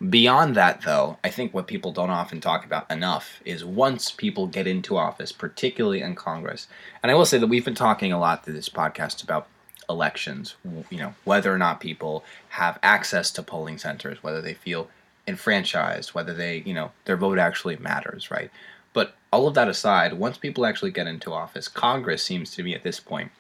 [0.07, 4.47] Beyond that, though, I think what people don't often talk about enough is once people
[4.47, 6.67] get into office, particularly in Congress,
[7.03, 9.47] and I will say that we've been talking a lot through this podcast about
[9.89, 10.55] elections,
[10.89, 14.89] you know, whether or not people have access to polling centers, whether they feel
[15.27, 18.51] enfranchised, whether they, you know, their vote actually matters, right?
[18.93, 22.73] But all of that aside, once people actually get into office, Congress seems to be
[22.73, 23.31] at this point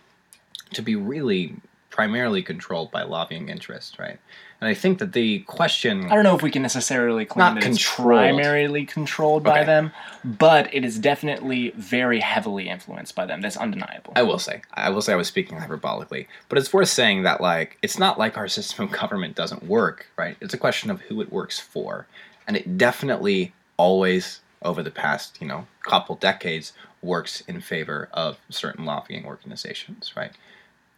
[0.73, 1.55] to be really
[1.89, 4.19] primarily controlled by lobbying interests, right?
[4.61, 7.55] And I think that the question I don't know if we can necessarily claim Not
[7.55, 7.77] that controlled.
[7.77, 9.65] it's primarily controlled by Okay.
[9.65, 9.91] them,
[10.25, 13.39] but it is definitely very heavily influenced by them.
[13.39, 14.11] That's undeniable.
[14.17, 17.39] I will say, I will say I was speaking hyperbolically, but it's worth saying that
[17.39, 20.35] like it's not like our system of government doesn't work, right?
[20.41, 22.05] It's a question of who it works for,
[22.45, 28.37] and it definitely always over the past you know couple decades works in favor of
[28.49, 30.31] certain lobbying organizations, right?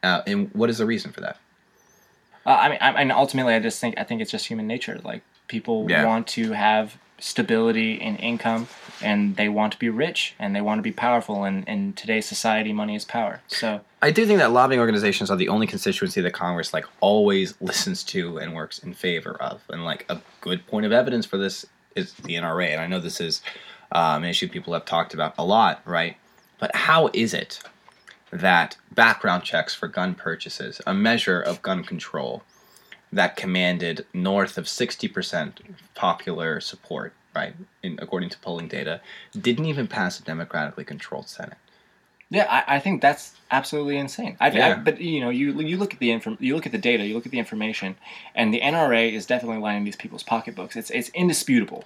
[0.02, 1.38] Uh, and what is the reason for that?
[2.46, 5.00] Uh, I mean, I, and ultimately, I just think I think it's just human nature.
[5.04, 6.06] Like people Yeah.
[6.06, 8.68] want to have stability in income,
[9.02, 11.44] and they want to be rich, and they want to be powerful.
[11.44, 13.42] And in today's society, money is power.
[13.48, 17.54] So I do think that lobbying organizations are the only constituency that Congress like always
[17.62, 19.62] listens to and works in favor of.
[19.70, 21.66] And like a good point of evidence for this
[21.96, 22.70] is the NRA.
[22.72, 23.42] And I know this is
[23.92, 26.16] um, an issue people have talked about a lot, right?
[26.60, 27.60] But how is it
[28.32, 32.44] that background checks for gun purchases, a measure of gun control
[33.12, 35.60] that commanded north of 60%
[35.96, 37.54] popular support, right,
[37.84, 39.02] in, according to polling data,
[39.40, 41.58] didn't even pass a democratically controlled Senate?
[42.30, 44.38] Yeah, I, I think that's absolutely insane.
[44.40, 44.76] I, I, Yeah.
[44.76, 47.14] but you know, you you look at the inform, you look at the data, you
[47.14, 47.98] look at the information,
[48.34, 50.78] and the NRA is definitely lining these people's pocketbooks.
[50.78, 51.84] It's it's indisputable.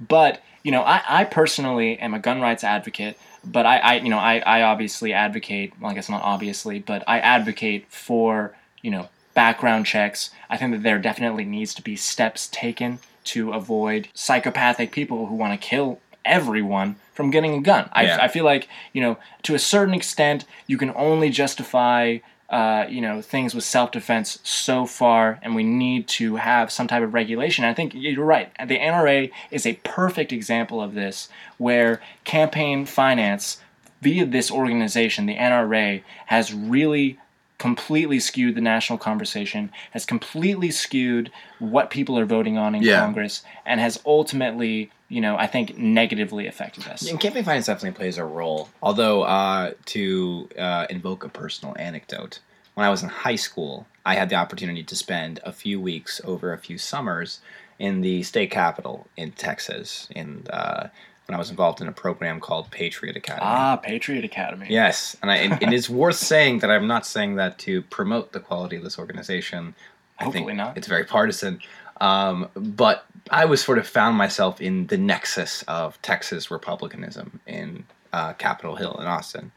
[0.00, 3.18] But you know, I, I personally am a gun rights advocate.
[3.44, 5.72] But I, I you know I, I obviously advocate.
[5.80, 10.30] Well, I guess not obviously, but I advocate for you know background checks.
[10.50, 15.34] I think that there definitely needs to be steps taken to avoid psychopathic people who
[15.34, 17.88] want to kill everyone from getting a gun.
[17.92, 18.18] I, Yeah.
[18.20, 22.18] I feel like you know to a certain extent you can only justify
[22.50, 27.02] uh, you know things with self-defense so far and we need to have some type
[27.02, 31.28] of regulation i think you're right the nra is a perfect example of this
[31.58, 33.60] where campaign finance
[34.00, 37.18] via this organization the nra has really
[37.58, 43.00] completely skewed the national conversation has completely skewed what people are voting on in Yeah.
[43.00, 47.96] congress and has ultimately you know i think negatively affected us And campaign finance definitely
[47.96, 48.68] plays a role.
[48.82, 52.40] Although, uh, to uh, invoke a personal anecdote,
[52.74, 56.20] when I was in high school, I had the opportunity to spend a few weeks
[56.24, 57.40] over a few summers
[57.78, 60.08] in the state capital in Texas.
[60.14, 60.88] In uh,
[61.26, 63.42] when I was involved in a program called Patriot Academy.
[63.44, 67.36] ah patriot academy Yes, and, I, and it is worth saying that I'm not saying
[67.36, 69.74] that to promote the quality of this organization.
[70.18, 70.76] I Hopefully not.
[70.76, 71.60] It's very partisan.
[72.00, 77.84] Um, but I was sort of found myself in the nexus of Texas republicanism in
[78.12, 79.52] uh, Capitol Hill in Austin.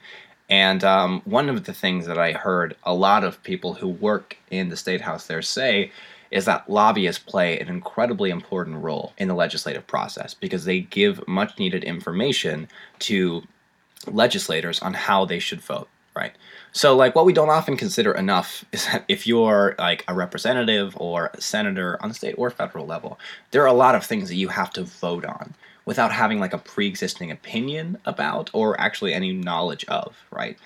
[0.50, 4.38] And um, one of the things that I heard a lot of people who work
[4.50, 5.92] in the state house there say
[6.30, 11.26] is that lobbyists play an incredibly important role in the legislative process because they give
[11.28, 12.68] much needed information
[13.00, 13.44] to
[14.08, 16.34] legislators on how they should vote, right?
[16.74, 20.96] So, like, what we don't often consider enough is that if you're like a representative
[20.98, 23.20] or a senator on the state or federal level,
[23.52, 25.54] there are a lot of things that you have to vote on
[25.86, 30.58] without having like a pre existing opinion about or actually any knowledge of, right?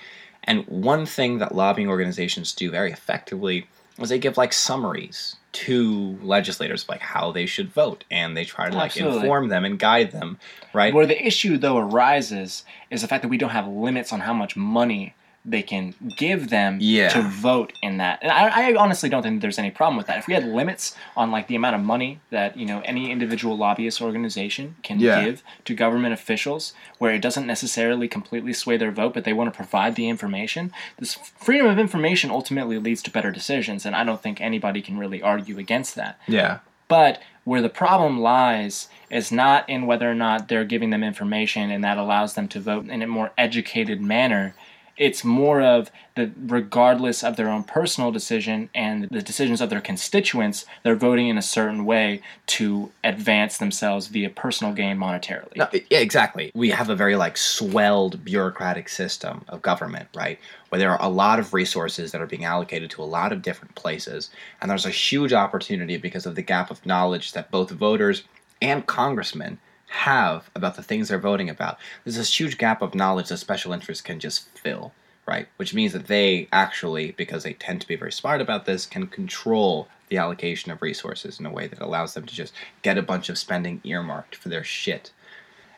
[0.44, 6.20] And one thing that lobbying organizations do very effectively is they give like summaries to
[6.22, 9.20] legislators of, like how they should vote and they try to like Absolutely.
[9.22, 10.38] inform them and guide them,
[10.74, 10.94] right?
[10.94, 14.34] Where the issue though arises is the fact that we don't have limits on how
[14.34, 15.16] much money
[15.48, 17.10] they can give them Yeah.
[17.10, 18.20] to vote in that.
[18.24, 20.18] And I, I honestly don't think there's any problem with that.
[20.18, 23.56] If we had limits on like the amount of money that you know any individual
[23.56, 25.24] lobbyist organization can Yeah.
[25.24, 29.54] give to government officials, where it doesn't necessarily completely sway their vote, but they want
[29.54, 30.72] to provide the information.
[30.98, 34.98] This freedom of information ultimately leads to better decisions, and I don't think anybody can
[34.98, 36.20] really argue against that.
[36.28, 36.60] Yeah.
[36.88, 41.70] But where the problem lies is not in whether or not they're giving them information
[41.72, 44.56] and that allows them to vote in a more educated manner.
[44.98, 49.82] It's more of the regardless of their own personal decision and the decisions of their
[49.82, 55.58] constituents, they're voting in a certain way to advance themselves via personal gain monetarily.
[55.58, 56.52] No, yeah, exactly.
[56.56, 60.40] We have a very like swelled bureaucratic system of government, right?
[60.70, 63.42] Where there are a lot of resources that are being allocated to a lot of
[63.42, 64.30] different places,
[64.62, 68.24] and there's a huge opportunity because of the gap of knowledge that both voters
[68.62, 69.60] and congressmen
[69.96, 71.78] have about the things they're voting about.
[72.04, 74.92] There's this huge gap of knowledge that special interests can just fill,
[75.26, 75.48] right?
[75.58, 79.08] Which means that they actually, because they tend to be very smart about this, can
[79.08, 83.02] control the allocation of resources in a way that allows them to just get a
[83.02, 85.12] bunch of spending earmarked for their shit.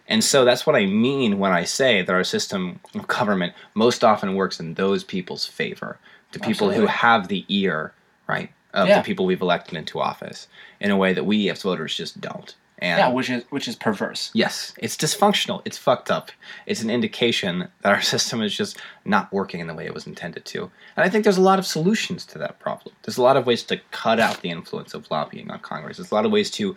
[0.07, 4.03] And so that's what I mean when I say that our system of government most
[4.03, 5.97] often works in those people's favor,
[6.31, 7.93] the people who have the ear,
[8.27, 8.99] right, of Yeah.
[8.99, 10.47] the people we've elected into office,
[10.79, 12.55] in a way that we as voters just don't.
[12.79, 14.29] And yeah, which is which is perverse.
[14.33, 15.61] Yes, it's dysfunctional.
[15.65, 16.31] It's fucked up.
[16.65, 20.05] It's an indication that our system is just not working in the way it was
[20.05, 20.63] intended to.
[20.95, 22.93] And I think there's a lot of solutions to that problem.
[23.03, 25.97] There's a lot of ways to cut out the influence of lobbying on Congress.
[25.97, 26.75] There's a lot of ways to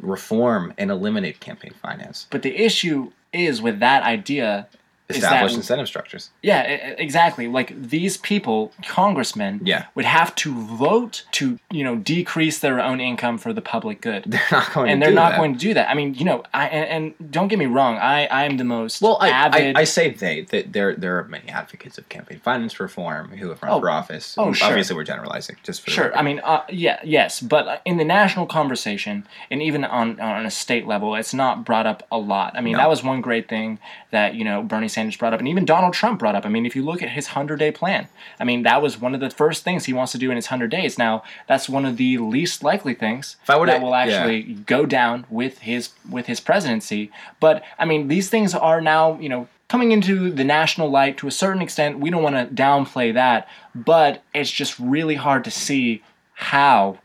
[0.00, 4.68] reform and eliminate campaign finance, But the issue is with that idea
[5.08, 6.30] is establish that incentive structures.
[6.42, 7.46] yeah, exactly.
[7.46, 9.84] Like these people, congressmen, Yeah.
[9.94, 14.24] would have to vote to you know decrease their own income for the public good.
[14.28, 15.38] They're not going to and they're not that.
[15.38, 15.90] going to do that.
[15.90, 18.64] I mean, you know, I and, and don't get me wrong, I I am the
[18.64, 19.76] most Well, I, I, avid.
[19.76, 20.42] I say they.
[20.42, 23.80] That there there are many advocates of campaign finance reform who have run Oh.
[23.80, 24.34] for office.
[24.38, 24.68] Oh, sure.
[24.68, 25.56] Obviously, we're generalizing.
[25.62, 26.16] Just for Sure.
[26.16, 30.46] I mean, uh, yeah, yes, but uh, in the national conversation, and even on on
[30.46, 32.52] a state level, it's not brought up a lot.
[32.56, 32.78] I mean, No.
[32.78, 33.78] that was one great thing
[34.10, 36.46] that you know Bernie Sanders brought up, and even Donald Trump brought up.
[36.46, 38.08] I mean, if you look at his hundred day plan,
[38.40, 40.46] I mean, that was one of the first things he wants to do in his
[40.46, 40.98] hundred days.
[40.98, 44.86] Now, that's one of the least likely things If I were that will actually go
[44.86, 47.10] down with his with his presidency.
[47.40, 51.26] But I mean, these things are now you know coming into the national light to
[51.26, 51.98] a certain extent.
[51.98, 56.02] We don't want to downplay that, but it's just really hard to see
[56.34, 56.98] how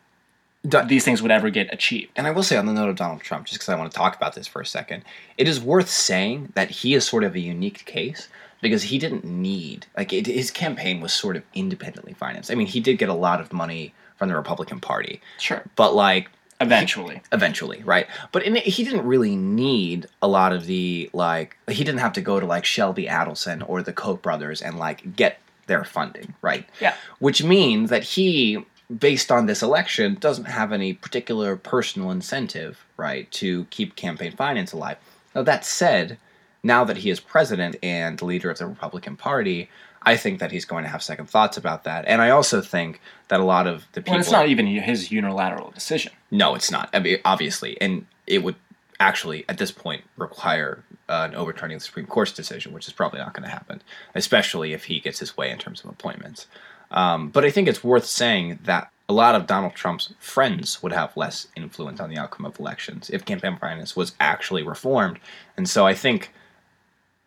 [0.63, 2.11] these things would ever get achieved.
[2.15, 3.97] and I will say on the note of Donald Trump, just because I want to
[3.97, 5.03] talk about this for a second,
[5.37, 8.27] it is worth saying that he is sort of a unique case
[8.61, 12.51] because he didn't need like it, his campaign was sort of independently financed.
[12.51, 15.63] I mean, he did get a lot of money from the Republican Party, Sure.
[15.77, 16.29] but like
[16.61, 17.21] Eventually.
[17.31, 18.05] eventually, right?
[18.33, 21.55] But it, he didn't really need a lot of the like.
[21.69, 25.15] He didn't have to go to like Sheldon Adelson or the Koch brothers and like
[25.15, 26.67] get their funding, right?
[26.81, 26.95] Yeah.
[27.19, 33.29] Which means that he, based on this election, doesn't have any particular personal incentive, right,
[33.31, 34.97] to keep campaign finance alive.
[35.35, 36.17] Now that said,
[36.63, 39.69] now that he is president and leader of the Republican Party.
[40.01, 43.01] I think that he's going to have second thoughts about that, and I also think
[43.27, 44.13] that a lot of the people.
[44.13, 46.13] Well, it's not even his unilateral decision.
[46.31, 46.89] No, it's not.
[46.93, 48.55] I mean, obviously, and it would
[48.99, 52.93] actually, at this point, require uh, an overturning of the Supreme Court's decision, which is
[52.93, 53.81] probably not going to happen,
[54.15, 56.47] especially if he gets his way in terms of appointments.
[56.91, 60.91] Um, but I think it's worth saying that a lot of Donald Trump's friends would
[60.91, 65.19] have less influence on the outcome of elections if campaign finance was actually reformed,
[65.57, 66.31] and so I think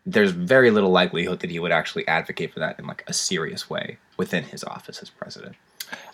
[0.04, 3.70] there's very little likelihood that he would actually advocate for that in like a serious
[3.70, 5.54] way within his office as president.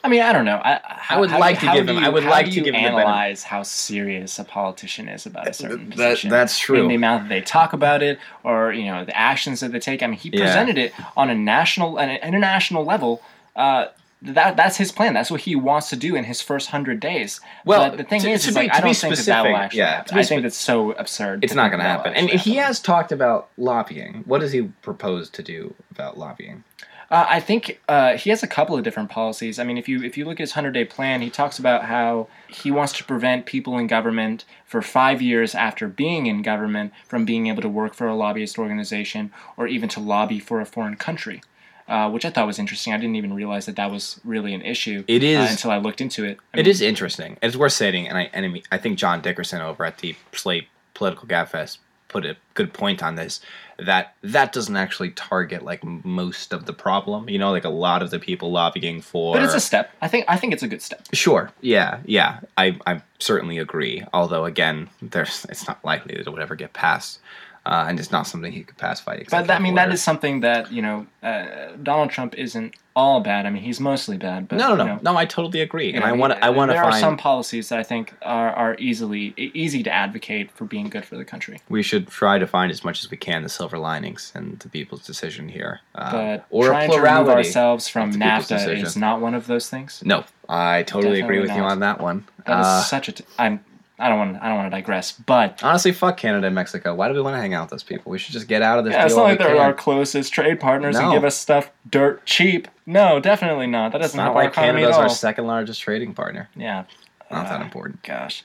[0.03, 0.61] I mean, I don't know.
[0.63, 2.73] I, how, I would like to give him- You, I would like to give him
[2.75, 6.31] the benefit- analyze how serious a politician is about a certain That- position.
[6.31, 6.83] that's true.
[6.83, 9.79] In the amount that they talk about it, or you know, the actions that they
[9.79, 10.03] take.
[10.03, 10.41] I mean, he Yeah.
[10.41, 13.23] presented it on a national and an international level.
[13.59, 13.89] Uh,
[14.23, 15.15] that that's his plan.
[15.15, 17.41] That's what he wants to do in his first hundred days.
[17.65, 19.45] Well, but the thing to- is, to is be- like, I don't think that that
[19.45, 20.19] will actually yeah, happen.
[20.19, 21.45] I think that's so absurd.
[21.45, 22.15] It's not going to happen.
[22.15, 24.25] And actually he has talked about lobbying.
[24.27, 26.65] What does he propose to do about lobbying?
[27.11, 29.59] Uh, I think uh, he has a couple of different policies.
[29.59, 31.85] I mean, if you if you look at his hundred day plan, he talks about
[31.85, 36.93] how he wants to prevent people in government for five years after being in government
[37.07, 40.67] from being able to work for a lobbyist organization or even to lobby for a
[40.67, 41.41] foreign country.
[41.89, 42.93] Uh, which I thought was interesting.
[42.93, 45.05] I didn't even realize that that was really an issue.
[45.09, 46.37] It is- uh, until I looked into it.
[46.53, 47.39] I It mean, is interesting.
[47.43, 50.15] It's worth stating, and I and I mean, I think John Dickerson over at the
[50.33, 51.79] Slate Political Gabfest
[52.09, 53.41] put a good point on this.
[53.79, 57.29] That that doesn't actually target like most of the problem.
[57.31, 59.35] You know, like a lot of the people lobbying for.
[59.35, 59.91] but it's a step.
[60.03, 61.07] I think I think it's a good step.
[61.15, 61.53] Sure.
[61.61, 62.01] Yeah.
[62.05, 62.41] Yeah.
[62.59, 64.05] I I certainly agree.
[64.13, 67.21] Although again, there's it's not likely that it would ever get passed.
[67.69, 69.23] Uh, and it's not something he could pacify.
[69.31, 71.45] But that, I mean, that is something that you know, uh,
[71.83, 73.47] Donald Trump isn't all bad.
[73.47, 74.49] I mean, he's mostly bad.
[74.49, 75.17] But, no, no, no, know, no.
[75.17, 76.45] I totally agree, and I want to.
[76.45, 76.95] I want to There find.
[76.95, 81.05] are some policies that I think are, are easily easy to advocate for being good
[81.05, 81.61] for the country.
[81.69, 84.69] we should try to find as much as we can the silver linings and the
[84.71, 88.59] people's decision here, uh, But or trying to remove ourselves from of the people's NAFTA
[88.59, 88.87] decision.
[88.87, 90.03] is not one of those things.
[90.05, 92.25] No, I totally agree Definitely with you on that one.
[92.47, 93.13] That is Uh, such a.
[93.13, 93.61] T- I'm.
[94.01, 94.37] I don't want.
[94.43, 96.95] I don't want to digress, but honestly, fuck Canada and Mexico.
[96.95, 98.13] Why do we want to hang out with those people?
[98.13, 98.95] We should just get out of this.
[98.95, 99.59] yeah, it's not like they're can.
[99.59, 101.13] our closest trade partners and No.
[101.13, 102.69] give us stuff dirt cheap.
[102.87, 103.91] No, definitely not.
[103.93, 106.49] That doesn't not help our like economy Canada's our second largest trading partner.
[106.55, 106.85] yeah,
[107.31, 108.03] Not that Uh, important.
[108.05, 108.45] Gosh.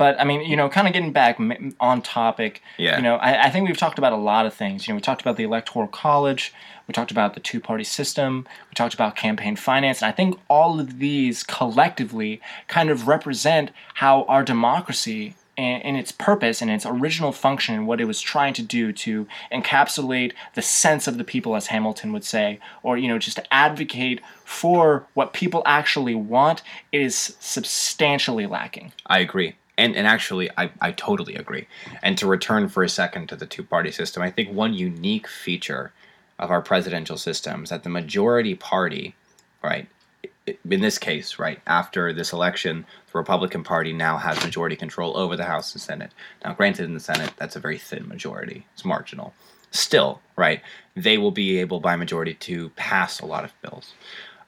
[0.00, 1.38] But I mean, you know, kind of getting back
[1.78, 2.62] on topic.
[2.78, 2.96] Yeah.
[2.96, 4.88] You know, I, I think we've talked about a lot of things.
[4.88, 6.54] You know, we talked about the electoral college.
[6.88, 8.48] We talked about the two-party system.
[8.70, 10.00] We talked about campaign finance.
[10.00, 15.98] And I think all of these collectively kind of represent how our democracy and, and
[15.98, 20.32] its purpose and its original function and what it was trying to do to encapsulate
[20.54, 25.06] the sense of the people, as Hamilton would say, or you know, just advocate for
[25.12, 28.94] what people actually want is substantially lacking.
[29.06, 29.56] I agree.
[29.80, 31.66] And, and actually, I, I totally agree.
[32.02, 35.26] And to return for a second to the two party system, I think one unique
[35.26, 35.92] feature
[36.38, 39.14] of our presidential system is that the majority party,
[39.64, 39.88] right,
[40.46, 45.34] in this case, right, after this election, the Republican Party now has majority control over
[45.34, 46.12] the House and Senate.
[46.44, 49.32] Now, granted, in the Senate, that's a very thin majority, it's marginal.
[49.70, 50.60] Still, right,
[50.94, 53.94] they will be able by majority to pass a lot of bills.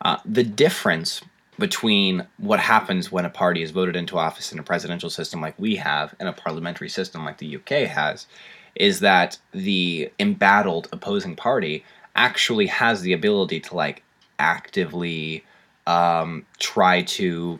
[0.02, 1.22] Uh, the difference
[1.58, 5.58] between what happens when a party is voted into office in a presidential system like
[5.58, 8.26] we have and a parliamentary system like the UK has
[8.74, 11.84] is that the embattled opposing party
[12.16, 14.02] actually has the ability to like
[14.38, 15.44] actively
[15.86, 17.58] um, try to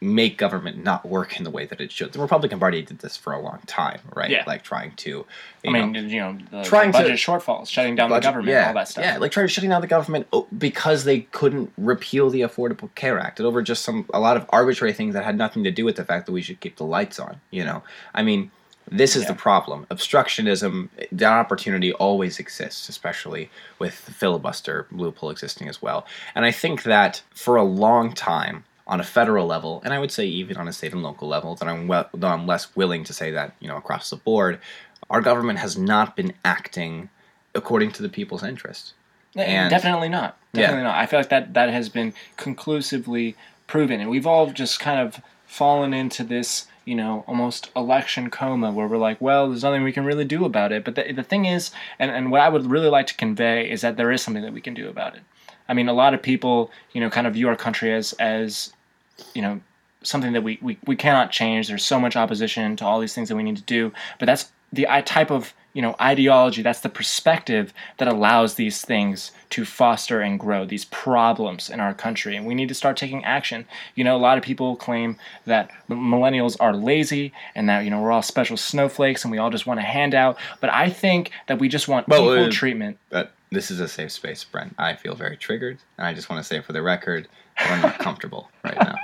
[0.00, 2.12] make government not work in the way that it should.
[2.12, 4.30] The Republican Party did this for a long time, right?
[4.30, 4.44] Yeah.
[4.46, 5.26] Like trying to, you
[5.66, 8.48] I know, mean, you know, the, trying the to- budget shortfalls, shutting down the government,
[8.48, 9.04] yeah, all that stuff.
[9.04, 12.94] Yeah, like trying to shutting down the government oh, because they couldn't repeal the Affordable
[12.94, 15.70] Care Act and over just some a lot of arbitrary things that had nothing to
[15.72, 17.40] do with the fact that we should keep the lights on.
[17.50, 17.82] You know,
[18.14, 18.52] I mean,
[18.90, 19.32] this is Yeah.
[19.32, 19.84] the problem.
[19.90, 26.06] Obstructionism, that opportunity always exists, especially with the filibuster loophole existing as well.
[26.34, 28.64] And I think that for a long time.
[28.88, 31.54] On a federal level, and I would say even on a state and local level,
[31.56, 34.58] that I'm well, though I'm less willing to say that you know across the board,
[35.10, 37.10] our government has not been acting
[37.54, 38.94] according to the people's interests.
[39.36, 40.38] Eh, And- definitely not.
[40.54, 40.62] Yeah.
[40.62, 40.96] Definitely not.
[40.96, 43.36] I feel like that that has been conclusively
[43.66, 48.70] proven, and we've all just kind of fallen into this, you know, almost election coma
[48.72, 50.84] where we're like, well, there's nothing we can really do about it.
[50.84, 53.82] But the, the thing is, and, and what I would really like to convey is
[53.82, 55.22] that there is something that we can do about it.
[55.68, 58.72] I mean, a lot of people, you know, kind of view our country as as,
[59.34, 59.60] you know,
[60.02, 61.68] something that we, we, we cannot change.
[61.68, 63.92] There's so much opposition to all these things that we need to do.
[64.18, 66.62] But that's the i- type of you know ideology.
[66.62, 71.94] That's the perspective that allows these things to foster and grow these problems in our
[71.94, 72.36] country.
[72.36, 73.66] And we need to start taking action.
[73.94, 75.16] You know, a lot of people claim
[75.46, 79.50] that millennials are lazy and that you know we're all special snowflakes and we all
[79.50, 80.38] just want a handout.
[80.60, 82.98] But I think that we just want Well, equal uh, treatment.
[83.10, 84.74] But this is a safe space, Brent.
[84.78, 87.98] I feel very triggered, and I just want to say for the record, I'm not
[87.98, 88.94] comfortable right now.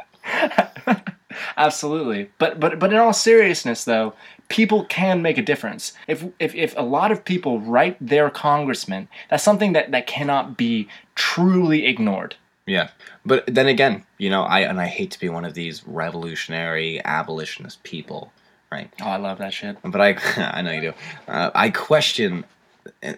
[1.57, 2.31] Absolutely.
[2.39, 4.15] But but but in all seriousness though,
[4.49, 5.93] people can make a difference.
[6.09, 10.57] If if if a lot of people write their congressman, that's something that that cannot
[10.57, 12.37] be truly ignored.
[12.67, 12.89] Yeah,
[13.27, 17.05] but then again, you know, I and I hate to be one of these revolutionary
[17.05, 18.33] abolitionist people,
[18.73, 18.91] right?
[19.03, 19.77] Oh, I love that shit.
[19.83, 20.93] But I, I know you do.
[21.29, 22.45] Uh, I question.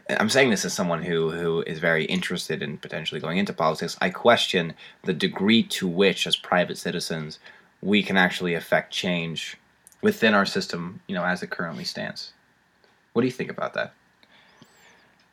[0.09, 3.97] I'm saying this as someone who who is very interested in potentially going into politics.
[4.01, 4.75] I question
[5.05, 7.39] the degree to which, as private citizens,
[7.83, 9.57] we can actually affect change
[10.03, 11.01] within our system.
[11.07, 12.33] You know, as it currently stands.
[13.13, 13.95] What do you think about that?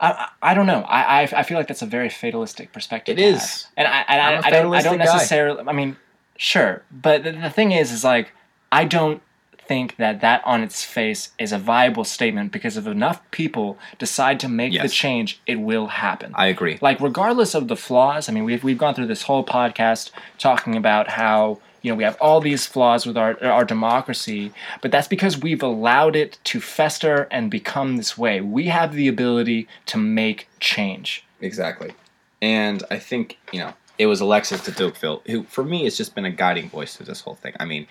[0.00, 0.80] I, I don't know.
[0.82, 3.18] I, I I feel like that's a very fatalistic perspective.
[3.18, 3.66] It is.
[3.76, 5.04] and I and I'm a I, I don't I don't guy.
[5.04, 5.64] necessarily.
[5.66, 5.96] I mean,
[6.36, 8.32] sure, but the, the thing is, is like
[8.72, 9.22] I don't
[9.66, 14.38] think that that on its face is a viable statement because if enough people decide
[14.40, 16.32] to make the change, it will happen.
[16.34, 16.78] I agree.
[16.82, 20.76] like regardless of the flaws i mean we've, we've gone through this whole podcast talking
[20.76, 25.08] about how you know we have all these flaws with our our democracy but that's
[25.08, 29.98] because we've allowed it to fester and become this way we have the ability to
[29.98, 31.92] make change Exactly.
[32.40, 36.14] And I think, you know, it was Alexis de Tocqueville who, for me, has just
[36.14, 37.54] been a guiding voice through this whole thing.
[37.60, 37.86] I mean,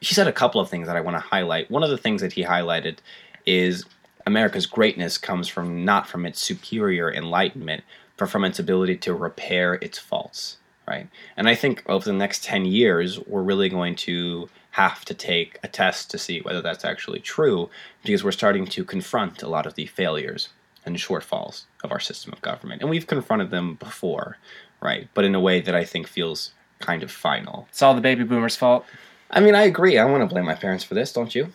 [0.00, 1.70] he said a couple of things that I want to highlight.
[1.70, 2.98] One of the things that he highlighted
[3.44, 3.84] is
[4.26, 7.84] America's greatness comes from not from its superior enlightenment,
[8.16, 10.56] but from its ability to repair its faults,
[10.86, 11.08] right?
[11.36, 15.58] And I think over the next 10 years, we're really going to have to take
[15.62, 17.70] a test to see whether that's actually true
[18.02, 20.50] because we're starting to confront a lot of the failures
[20.84, 22.82] and shortfalls of our system of government.
[22.82, 24.38] And we've confronted them before,
[24.80, 25.08] right?
[25.14, 27.66] But in a way that I think feels kind of final.
[27.70, 28.84] It's all the baby boomers' fault.
[29.30, 29.98] I mean, I agree.
[29.98, 31.52] I want to blame my parents for this, don't you?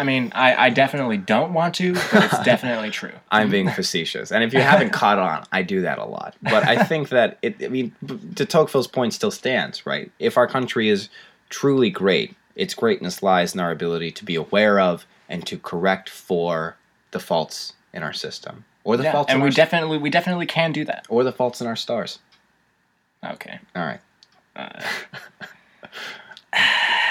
[0.00, 3.12] I mean, I, I definitely don't want to, but it's definitely true.
[3.30, 4.32] I'm being facetious.
[4.32, 6.34] And if you haven't caught on, I do that a lot.
[6.42, 7.94] But I think that it, I mean,
[8.36, 10.10] to Tocqueville's point still stands, right?
[10.18, 11.10] If our country is
[11.50, 16.08] truly great, its greatness lies in our ability to be aware of and to correct
[16.08, 16.78] for
[17.10, 19.04] the faults in our system or the faults.
[19.04, 21.04] Yeah, faults and in we definitely we definitely can do that.
[21.10, 22.20] or the faults in our stars.
[23.22, 23.58] Okay.
[23.76, 24.00] All right.
[24.56, 24.80] Uh,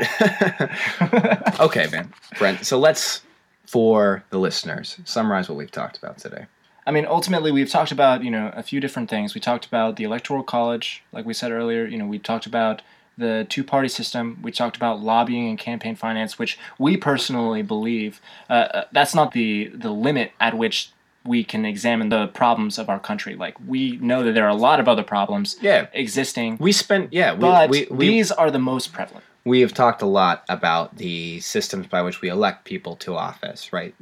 [1.60, 2.12] Okay, man.
[2.38, 3.22] Brent, so let's
[3.66, 6.46] for the listeners summarize what we've talked about today.
[6.86, 9.34] I mean, ultimately, we've talked about you know a few different things.
[9.34, 11.86] We talked about the electoral college, like we said earlier.
[11.86, 12.82] You know, we talked about
[13.18, 14.38] the two-party system.
[14.42, 18.20] We talked about lobbying and campaign finance, which we personally believe
[18.50, 20.90] uh, uh, that's not the the limit at which
[21.24, 23.36] we can examine the problems of our country.
[23.36, 25.86] Like we know that there are a lot of other problems Yeah.
[25.92, 29.24] existing, We spent yeah, we but we, we, these are the most prevalent.
[29.44, 33.72] We have talked a lot about the systems by which we elect people to office,
[33.72, 33.94] right?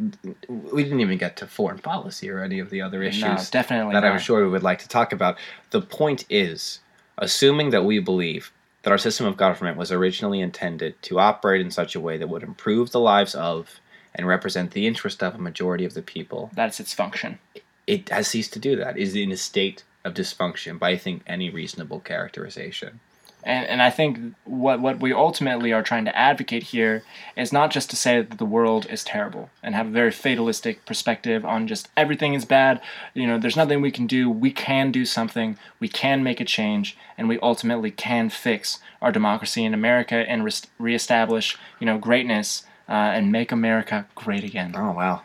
[0.48, 3.94] We didn't even get to foreign policy or any of the other issues No, definitely
[3.94, 5.38] that I'm sure we would like to talk about.
[5.70, 6.80] The point is,
[7.16, 11.70] assuming that we believe that our system of government was originally intended to operate in
[11.70, 13.80] such a way that would improve the lives of
[14.14, 17.38] and represent the interest of a majority of the people, That's its function.
[17.86, 18.98] it has ceased to do that.
[18.98, 23.00] Is in a state of dysfunction by I think any reasonable characterization.
[23.42, 27.02] And, and I think what, what we ultimately are trying to advocate here
[27.36, 30.84] is not just to say that the world is terrible and have a very fatalistic
[30.84, 32.80] perspective on just everything is bad.
[33.14, 34.28] You know, there's nothing we can do.
[34.28, 35.56] We can do something.
[35.78, 40.44] We can make a change, and we ultimately can fix our democracy in America and
[40.44, 44.74] re- reestablish, you know, greatness uh, and make America great again.
[44.76, 45.22] Oh wow.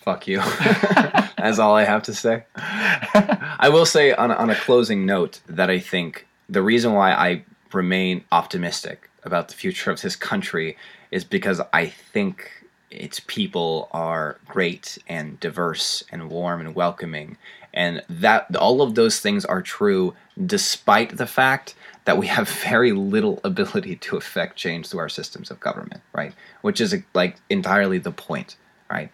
[0.00, 0.38] Fuck you.
[1.38, 2.44] That's all I have to say.
[2.56, 7.44] I will say on on a closing note that I think the reason why I
[7.74, 10.76] remain optimistic about the future of this country
[11.10, 12.50] is because I think
[12.90, 17.36] its people are great and diverse and warm and welcoming
[17.72, 20.14] and that all of those things are true
[20.46, 25.50] despite the fact that we have very little ability to affect change through our systems
[25.50, 28.56] of government right which is like entirely the point
[28.90, 29.10] right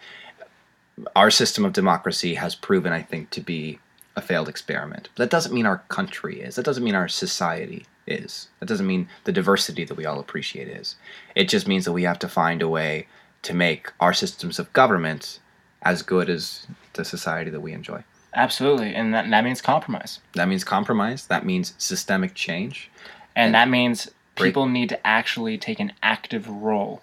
[1.16, 3.78] our system of democracy has proven, I think, to be
[4.16, 5.08] a failed experiment.
[5.16, 6.56] That doesn't mean our country is.
[6.56, 8.48] That doesn't mean our society is.
[8.58, 10.96] That doesn't mean the diversity that we all appreciate is.
[11.34, 13.06] It just means that we have to find a way
[13.42, 15.38] to make our systems of government
[15.82, 18.04] as good as the society that we enjoy.
[18.34, 20.20] Absolutely, and that, that means compromise.
[20.34, 21.26] That means compromise.
[21.26, 22.90] That means systemic change.
[23.34, 27.02] and that means Break- people need to actually take an active role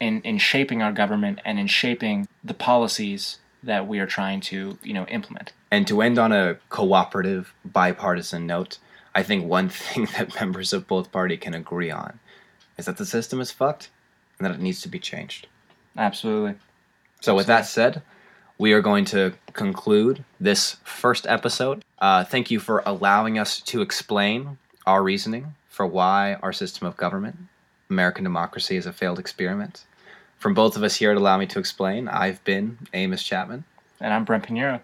[0.00, 4.76] in, in shaping our government and in shaping the policies that we are trying to
[4.82, 8.78] you know implement And to end on a cooperative, bipartisan note,
[9.14, 12.20] I think one thing that members of both party can agree on
[12.76, 13.90] is that the system is fucked
[14.38, 15.46] and that it needs to be changed.
[15.96, 16.54] absolutely
[17.20, 18.02] So, with that said,
[18.58, 21.84] we are going to conclude this first episode.
[21.98, 26.96] Uh, thank you for allowing us to explain our reasoning for why our system of
[26.96, 27.36] government,
[27.90, 29.84] American democracy, is a failed experiment.
[30.38, 33.64] From both of us here at Allow Me to Explain, I've been Amos Chapman,
[34.00, 34.80] and i'm brent pinero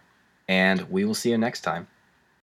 [0.50, 1.86] and we will see you next time.